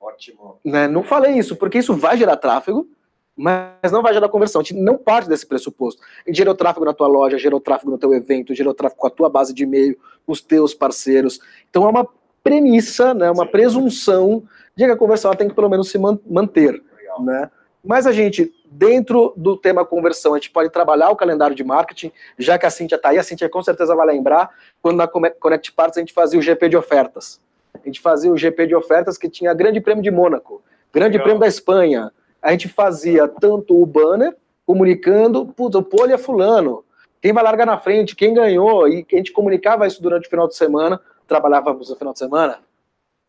[0.00, 0.58] Ótimo.
[0.64, 0.88] Né?
[0.88, 2.88] Não falei isso, porque isso vai gerar tráfego
[3.36, 4.60] mas não vai gerar conversão.
[4.60, 6.02] A gente não parte desse pressuposto.
[6.28, 9.28] Gerou tráfego na tua loja, gerou tráfego no teu evento, gerou tráfego com a tua
[9.28, 11.40] base de e-mail, os teus parceiros.
[11.68, 12.06] Então é uma
[12.42, 13.50] premissa, né, uma Sim.
[13.50, 14.42] presunção
[14.74, 16.82] de que a conversão tem que pelo menos se manter.
[17.20, 17.50] Né?
[17.84, 22.12] Mas a gente, dentro do tema conversão, a gente pode trabalhar o calendário de marketing,
[22.38, 25.72] já que a Cintia está aí, a Cintia com certeza vai lembrar, quando na Connect
[25.72, 27.40] Parts a gente fazia o GP de ofertas.
[27.74, 30.62] A gente fazia o GP de ofertas que tinha Grande Prêmio de Mônaco,
[30.92, 31.24] Grande Legal.
[31.24, 32.12] Prêmio da Espanha,
[32.42, 34.36] a gente fazia tanto o banner
[34.66, 36.84] comunicando, putz, o pole é fulano,
[37.22, 40.48] quem vai largar na frente, quem ganhou, e a gente comunicava isso durante o final
[40.48, 41.00] de semana.
[41.28, 42.58] Trabalhávamos no final de semana?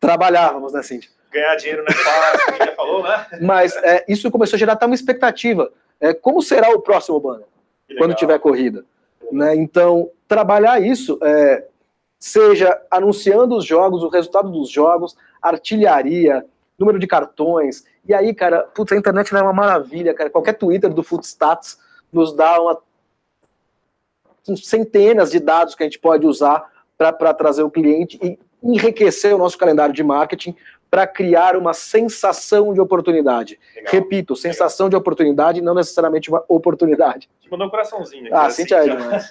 [0.00, 1.10] Trabalhávamos, né, Cintia?
[1.32, 3.26] Ganhar dinheiro não é fácil, já falou, né?
[3.40, 5.70] Mas é, isso começou a gerar até uma expectativa.
[6.00, 7.46] É, como será o próximo banner,
[7.96, 8.84] quando tiver corrida?
[9.30, 9.54] Né?
[9.54, 11.64] Então, trabalhar isso, é,
[12.18, 16.44] seja anunciando os jogos, o resultado dos jogos, artilharia,
[16.76, 20.30] número de cartões, e aí, cara, putz, a internet é uma maravilha, cara.
[20.30, 21.78] Qualquer Twitter do Footstats
[22.12, 22.78] nos dá uma
[24.62, 29.38] centenas de dados que a gente pode usar para trazer o cliente e enriquecer o
[29.38, 30.54] nosso calendário de marketing
[30.94, 33.58] para criar uma sensação de oportunidade.
[33.74, 33.92] Legal.
[33.92, 34.90] Repito, sensação Legal.
[34.90, 37.28] de oportunidade, não necessariamente uma oportunidade.
[37.40, 38.32] Te mandou um coraçãozinho.
[38.32, 39.28] Ah, Cintia é demais.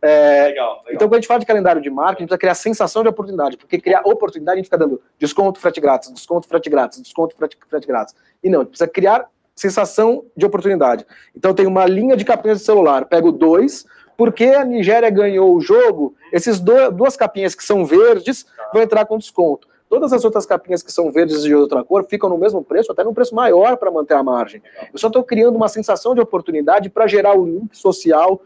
[0.00, 2.38] é, legal, legal, Então, quando a gente fala de calendário de marketing, a gente precisa
[2.38, 6.48] criar sensação de oportunidade, porque criar oportunidade a gente fica dando desconto, frete grátis, desconto,
[6.48, 8.14] frete grátis, desconto, frete, frete grátis.
[8.42, 11.04] E não, a gente precisa criar sensação de oportunidade.
[11.36, 13.84] Então, tem uma linha de capinhas de celular, pego dois,
[14.16, 19.18] porque a Nigéria ganhou o jogo, esses duas capinhas que são verdes vão entrar com
[19.18, 19.70] desconto.
[19.92, 23.04] Todas as outras capinhas que são verdes de outra cor ficam no mesmo preço, até
[23.04, 24.62] num preço maior para manter a margem.
[24.90, 28.40] Eu só estou criando uma sensação de oportunidade para gerar o link social,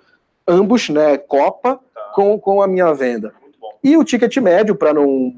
[0.44, 2.00] ambos, né, Copa, tá.
[2.16, 3.32] com, com a minha venda.
[3.80, 5.32] E o ticket médio, para não,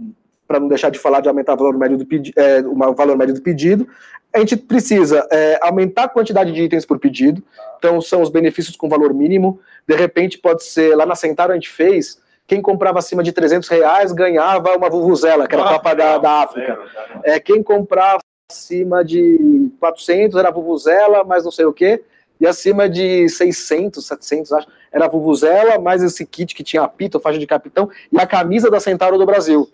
[0.49, 3.35] não deixar de falar de aumentar o valor médio do, pedi é, o valor médio
[3.35, 3.87] do pedido,
[4.35, 7.45] a gente precisa é, aumentar a quantidade de itens por pedido,
[7.77, 11.55] então são os benefícios com valor mínimo, de repente pode ser, lá na Centauro a
[11.55, 15.95] gente fez, quem comprava acima de 300 reais ganhava uma vuvuzela, que era a Copa
[15.95, 16.79] da, da África.
[17.23, 18.21] É, quem comprava
[18.51, 22.03] acima de 400 era vuvuzela, mas não sei o quê.
[22.41, 27.21] E acima de 600, 700, acho, era a vuvuzela, mais esse kit que tinha apito,
[27.21, 29.69] faixa de capitão, e a camisa da Centauro do Brasil.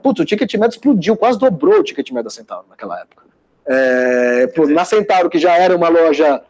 [0.00, 3.24] Putz, o ticket médio explodiu, quase dobrou o ticket médio da Centauro naquela época.
[3.66, 6.40] É, na Centauro, que já era uma loja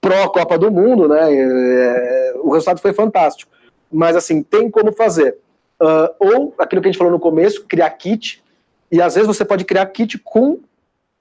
[0.00, 3.52] pró-Copa do Mundo, né, é, o resultado foi fantástico
[3.92, 5.36] mas assim, tem como fazer.
[5.80, 8.42] Uh, ou aquilo que a gente falou no começo, criar kit,
[8.90, 10.60] e às vezes você pode criar kit com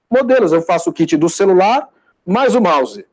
[0.10, 0.52] modelos.
[0.52, 1.90] Eu faço o kit do celular
[2.26, 3.06] mais o mouse.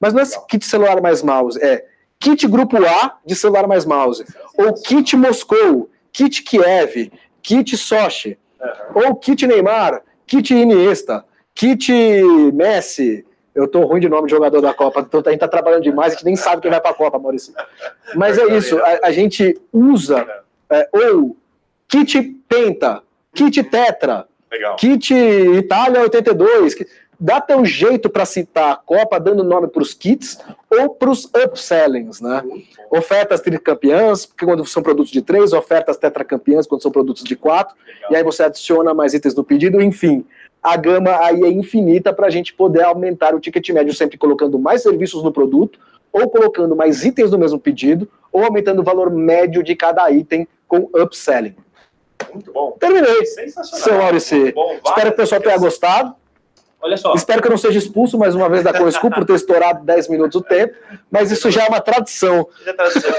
[0.00, 1.84] Mas não é kit celular mais mouse, é
[2.18, 4.24] kit grupo A de celular mais mouse.
[4.58, 7.10] Ou kit Moscou, kit Kiev,
[7.42, 8.38] kit Sochi,
[8.94, 11.92] ou kit Neymar, kit Iniesta, kit
[12.52, 13.24] Messi,
[13.56, 16.12] eu tô ruim de nome de jogador da Copa, então a gente tá trabalhando demais,
[16.12, 17.54] a gente nem sabe quem vai pra Copa, Maurício.
[18.14, 20.28] Mas é isso, a, a gente usa
[20.70, 21.34] é, ou
[21.88, 23.02] kit Penta,
[23.34, 24.76] kit Tetra, Legal.
[24.76, 26.76] kit Itália 82,
[27.18, 30.38] dá teu jeito para citar a Copa dando nome para os kits
[30.70, 32.42] ou para os upsellings, né?
[32.90, 38.12] Ofertas tricampeãs, quando são produtos de três, ofertas tetracampeãs, quando são produtos de quatro, Legal.
[38.12, 40.26] e aí você adiciona mais itens no pedido, enfim
[40.66, 44.58] a gama aí é infinita para a gente poder aumentar o ticket médio, sempre colocando
[44.58, 45.78] mais serviços no produto,
[46.12, 50.48] ou colocando mais itens no mesmo pedido, ou aumentando o valor médio de cada item
[50.66, 51.54] com upselling.
[52.32, 52.72] Muito bom.
[52.80, 53.24] Terminei.
[53.26, 53.84] Sensacional.
[53.84, 54.54] Seu Maurício.
[54.84, 56.16] Espero que o pessoal tenha gostado.
[56.80, 57.14] Olha só.
[57.14, 59.84] Espero que eu não seja expulso mais uma vez da Core School por ter estourado
[59.84, 60.74] 10 minutos o tempo,
[61.08, 62.48] mas isso já é uma tradição.
[62.64, 63.10] Já é tradição.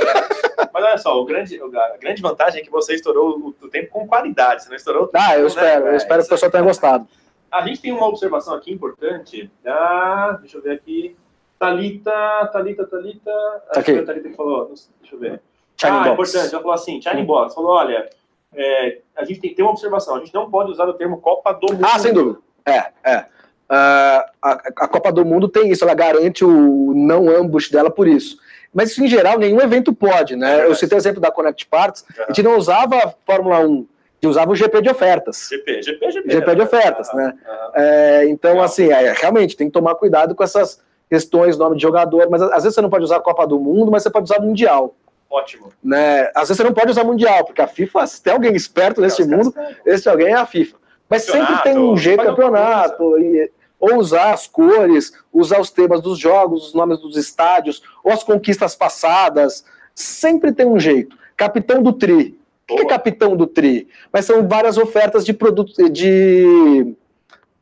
[0.74, 4.06] mas olha só, o grande, a grande vantagem é que você estourou o, tempo com
[4.06, 5.48] qualidade, você não estourou Ah, eu né?
[5.48, 7.08] espero, eu espero que o pessoal tenha gostado.
[7.52, 9.50] A gente tem uma observação aqui importante.
[9.66, 11.16] Ah, deixa eu ver aqui.
[11.58, 12.12] Talita,
[12.52, 13.32] Talita, Talita.
[13.72, 14.74] Acho que a Talita que falou.
[15.02, 15.41] Deixa eu ver.
[15.80, 16.14] China ah, box.
[16.14, 16.54] importante.
[16.54, 17.56] Ela falou assim: China Box.
[17.56, 18.10] Falou: olha,
[18.54, 20.16] é, a gente tem que ter uma observação.
[20.16, 21.86] A gente não pode usar o termo Copa do Mundo.
[21.86, 22.39] Ah, sem dúvida.
[22.66, 23.26] É, é.
[23.70, 28.08] Uh, a, a, Copa do Mundo tem isso, ela garante o não ambush dela por
[28.08, 28.38] isso.
[28.74, 30.62] Mas isso, em geral, nenhum evento pode, né?
[30.62, 32.24] É eu citei o exemplo da Connect Parts, uhum.
[32.24, 33.88] a gente não usava a Fórmula 1
[34.20, 35.47] que usava o GP de ofertas.
[35.49, 36.30] GP, GP, GP.
[36.32, 37.34] GP de ofertas, né?
[37.76, 42.28] É, então, assim, é, realmente, tem que tomar cuidado com essas questões, nome de jogador,
[42.30, 44.41] mas às vezes você não pode usar a Copa do Mundo, mas você pode usar
[44.41, 44.95] Mundial.
[45.30, 45.72] Ótimo.
[45.84, 46.30] Né?
[46.36, 49.26] Às vezes você não pode usar Mundial, porque a FIFA, se tem alguém esperto nesse
[49.26, 49.53] mundo,
[49.86, 50.78] esse alguém é a FIFA.
[51.09, 53.49] Mas sempre tem um jeito, campeonato, e,
[53.80, 58.24] ou usar as cores, usar os temas dos jogos, os nomes dos estádios, ou as
[58.24, 59.63] conquistas passadas,
[59.93, 61.18] sempre tem um jeito.
[61.36, 62.38] Capitão do Tri,
[62.70, 63.88] o que é capitão do TRI?
[64.11, 66.93] Mas são várias ofertas de produtos, de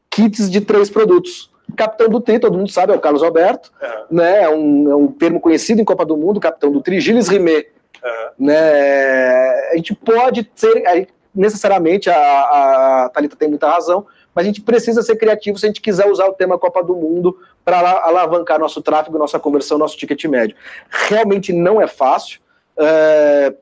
[0.09, 1.51] kits de três produtos.
[1.75, 4.17] Capitão do TRI, todo mundo sabe, é o Carlos Alberto, uhum.
[4.17, 4.43] né?
[4.43, 7.67] É um, é um, termo conhecido em Copa do Mundo, capitão do TRI, Gilles Rimet.
[8.03, 8.45] Uhum.
[8.47, 9.71] Né?
[9.71, 15.01] A gente pode ser, necessariamente, a, a Thalita tem muita razão, mas a gente precisa
[15.01, 18.81] ser criativo se a gente quiser usar o tema Copa do Mundo para alavancar nosso
[18.81, 20.55] tráfego, nossa conversão, nosso ticket médio.
[20.89, 22.39] Realmente não é fácil.
[22.77, 23.53] É,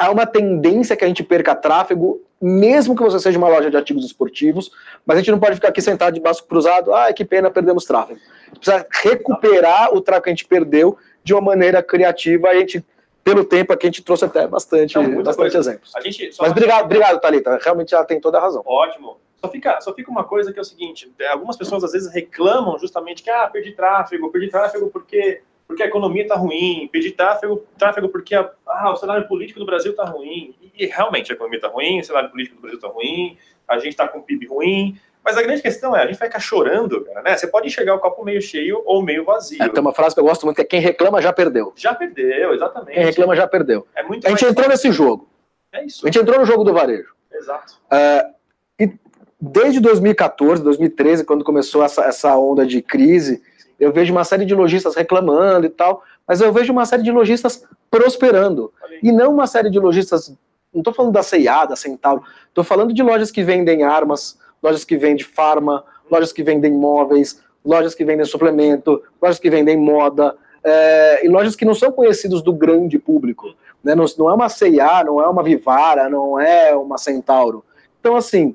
[0.00, 3.76] há uma tendência que a gente perca tráfego, mesmo que você seja uma loja de
[3.76, 4.72] artigos esportivos,
[5.04, 7.84] mas a gente não pode ficar aqui sentado de braço cruzado, ah, que pena, perdemos
[7.84, 8.18] tráfego.
[8.18, 12.54] A gente precisa recuperar o tráfego que a gente perdeu de uma maneira criativa, a
[12.54, 12.82] gente,
[13.22, 15.92] pelo tempo aqui, a gente trouxe até bastante, não, bastante exemplos.
[16.40, 18.62] mas obrigado, obrigado, Thalita, realmente ela tem toda a razão.
[18.64, 19.18] Ótimo.
[19.38, 22.78] Só fica, só fica uma coisa que é o seguinte, algumas pessoas às vezes reclamam
[22.78, 27.64] justamente que, ah, perdi tráfego, perdi tráfego porque porque a economia está ruim, pedir tráfego,
[27.78, 30.52] tráfego porque a, ah, o cenário político do Brasil está ruim.
[30.76, 33.90] E, realmente a economia está ruim, o cenário político do Brasil está ruim, a gente
[33.90, 34.98] está com o PIB ruim.
[35.24, 37.36] Mas a grande questão é, a gente vai ficar chorando, cara, né?
[37.36, 39.62] Você pode enxergar o copo meio cheio ou meio vazio.
[39.62, 41.72] É, tem uma frase que eu gosto muito que é quem reclama já perdeu.
[41.76, 42.94] Já perdeu, exatamente.
[42.94, 43.86] Quem reclama já perdeu.
[43.94, 45.28] É muito a gente entrou nesse jogo.
[45.72, 46.04] É isso.
[46.04, 47.14] A gente entrou no jogo do varejo.
[47.32, 47.74] Exato.
[47.92, 48.34] Uh,
[48.76, 48.92] e
[49.40, 53.40] desde 2014, 2013, quando começou essa, essa onda de crise,
[53.80, 57.10] eu vejo uma série de lojistas reclamando e tal, mas eu vejo uma série de
[57.10, 58.72] lojistas prosperando.
[59.02, 60.28] E não uma série de lojistas,
[60.72, 64.84] não estou falando da C&A, da Centauro, estou falando de lojas que vendem armas, lojas
[64.84, 70.36] que vendem farma, lojas que vendem móveis, lojas que vendem suplemento, lojas que vendem moda,
[70.62, 73.54] é, e lojas que não são conhecidas do grande público.
[73.82, 73.94] Né?
[73.94, 77.64] Não, não é uma C&A, não é uma Vivara, não é uma Centauro.
[77.98, 78.54] Então, assim,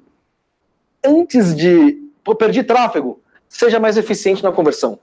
[1.04, 2.04] antes de...
[2.24, 5.00] Pô, perdi tráfego, seja mais eficiente na conversão.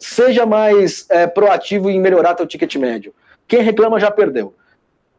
[0.00, 3.14] Seja mais é, proativo em melhorar teu ticket médio.
[3.46, 4.54] Quem reclama já perdeu.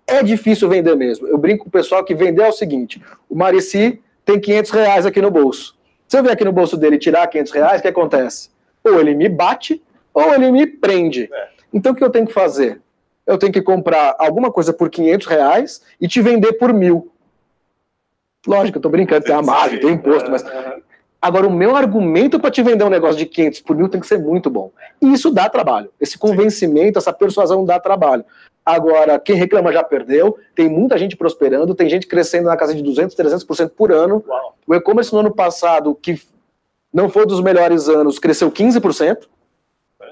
[0.08, 1.28] É difícil vender mesmo.
[1.28, 5.06] Eu brinco com o pessoal que vender é o seguinte: o Marici tem 500 reais
[5.06, 5.78] aqui no bolso.
[6.08, 8.50] Se eu vier aqui no bolso dele e tirar 500 reais, o que acontece?
[8.84, 9.82] Ou ele me bate,
[10.14, 11.30] ou ele me prende.
[11.32, 11.50] É.
[11.72, 12.82] Então o que eu tenho que fazer?
[13.26, 17.12] Eu tenho que comprar alguma coisa por 500 reais e te vender por mil.
[18.46, 20.44] Lógico, eu tô brincando, tem a margem, tem imposto, mas.
[21.22, 24.08] Agora, o meu argumento para te vender um negócio de 500 por mil tem que
[24.08, 24.72] ser muito bom.
[25.00, 25.92] E isso dá trabalho.
[26.00, 28.26] Esse convencimento, essa persuasão dá trabalho.
[28.66, 32.82] Agora, quem reclama já perdeu, tem muita gente prosperando, tem gente crescendo na casa de
[32.82, 34.24] 200, 300% por ano.
[34.28, 34.56] Uau.
[34.66, 36.20] O e-commerce no ano passado, que
[36.92, 39.28] não foi dos melhores anos, cresceu 15%.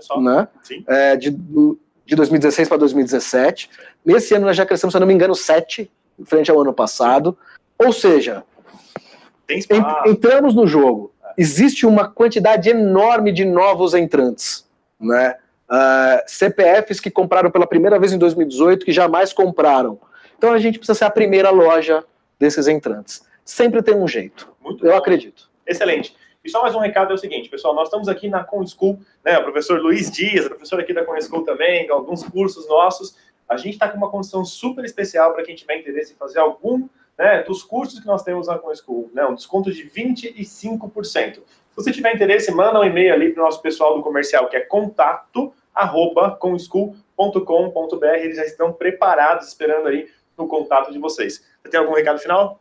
[0.01, 0.21] Só.
[0.21, 0.47] Né?
[0.63, 0.83] Sim.
[0.87, 3.69] É, de, de 2016 para 2017.
[4.05, 5.89] Nesse ano nós já crescemos, se eu não me engano, 7%
[6.25, 7.37] frente ao ano passado.
[7.77, 8.43] Ou seja,
[10.05, 11.13] entramos no jogo.
[11.37, 14.67] Existe uma quantidade enorme de novos entrantes.
[14.99, 15.35] Né?
[15.69, 19.99] uh, ah, CPFs que compraram pela primeira vez em 2018 que jamais compraram.
[20.37, 22.03] Então a gente precisa ser a primeira loja
[22.39, 23.25] desses entrantes.
[23.45, 24.51] Sempre tem um jeito.
[24.61, 24.97] Muito Eu bom.
[24.97, 25.49] acredito.
[25.65, 26.15] Excelente.
[26.43, 28.99] E só mais um recado é o seguinte, pessoal, nós estamos aqui na Com School,
[29.25, 33.17] né, o professor Luiz Dias, a professora aqui da Com School também, alguns cursos nossos.
[33.47, 36.87] A gente está com uma condição super especial para quem tiver interesse em fazer algum
[37.19, 41.33] né, dos cursos que nós temos na Com School, né, um desconto de 25%.
[41.33, 41.41] Se
[41.75, 44.61] você tiver interesse, manda um e-mail ali para o nosso pessoal do comercial, que é
[44.61, 48.05] contato arroba comschool.com.br.
[48.15, 50.07] Eles já estão preparados, esperando aí
[50.37, 51.43] no contato de vocês.
[51.61, 52.57] Você tem algum recado final?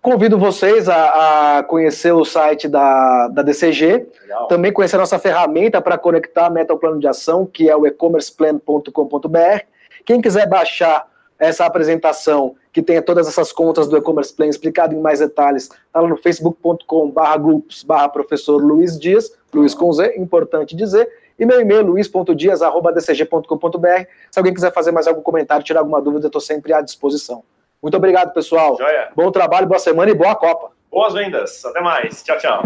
[0.00, 4.46] Convido vocês a, a conhecer o site da, da DCG, Legal.
[4.46, 7.76] também conhecer a nossa ferramenta para conectar a meta ao plano de ação, que é
[7.76, 9.64] o ecommerceplan.com.br.
[10.04, 11.06] Quem quiser baixar
[11.38, 16.00] essa apresentação, que tenha todas essas contas do e-commerce plan explicado em mais detalhes, está
[16.00, 21.08] lá no facebook.com barra groups barra professor Luiz Dias, Luiz com Z, importante dizer,
[21.38, 24.06] e meu e-mail, luiz.dias.dcg.com.br.
[24.30, 27.42] Se alguém quiser fazer mais algum comentário, tirar alguma dúvida, eu estou sempre à disposição.
[27.82, 28.76] Muito obrigado, pessoal.
[28.78, 29.10] Joia.
[29.14, 30.70] Bom trabalho, boa semana e boa Copa.
[30.90, 31.62] Boas vendas.
[31.64, 32.22] Até mais.
[32.22, 32.62] Tchau, tchau.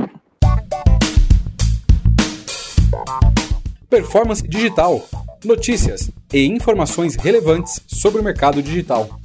[3.88, 5.00] Performance Digital.
[5.44, 9.20] Notícias e informações relevantes sobre o mercado digital.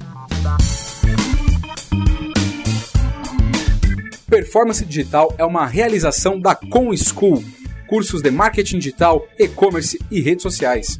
[4.28, 7.42] Performance Digital é uma realização da Com School
[7.86, 10.98] cursos de marketing digital, e-commerce e redes sociais.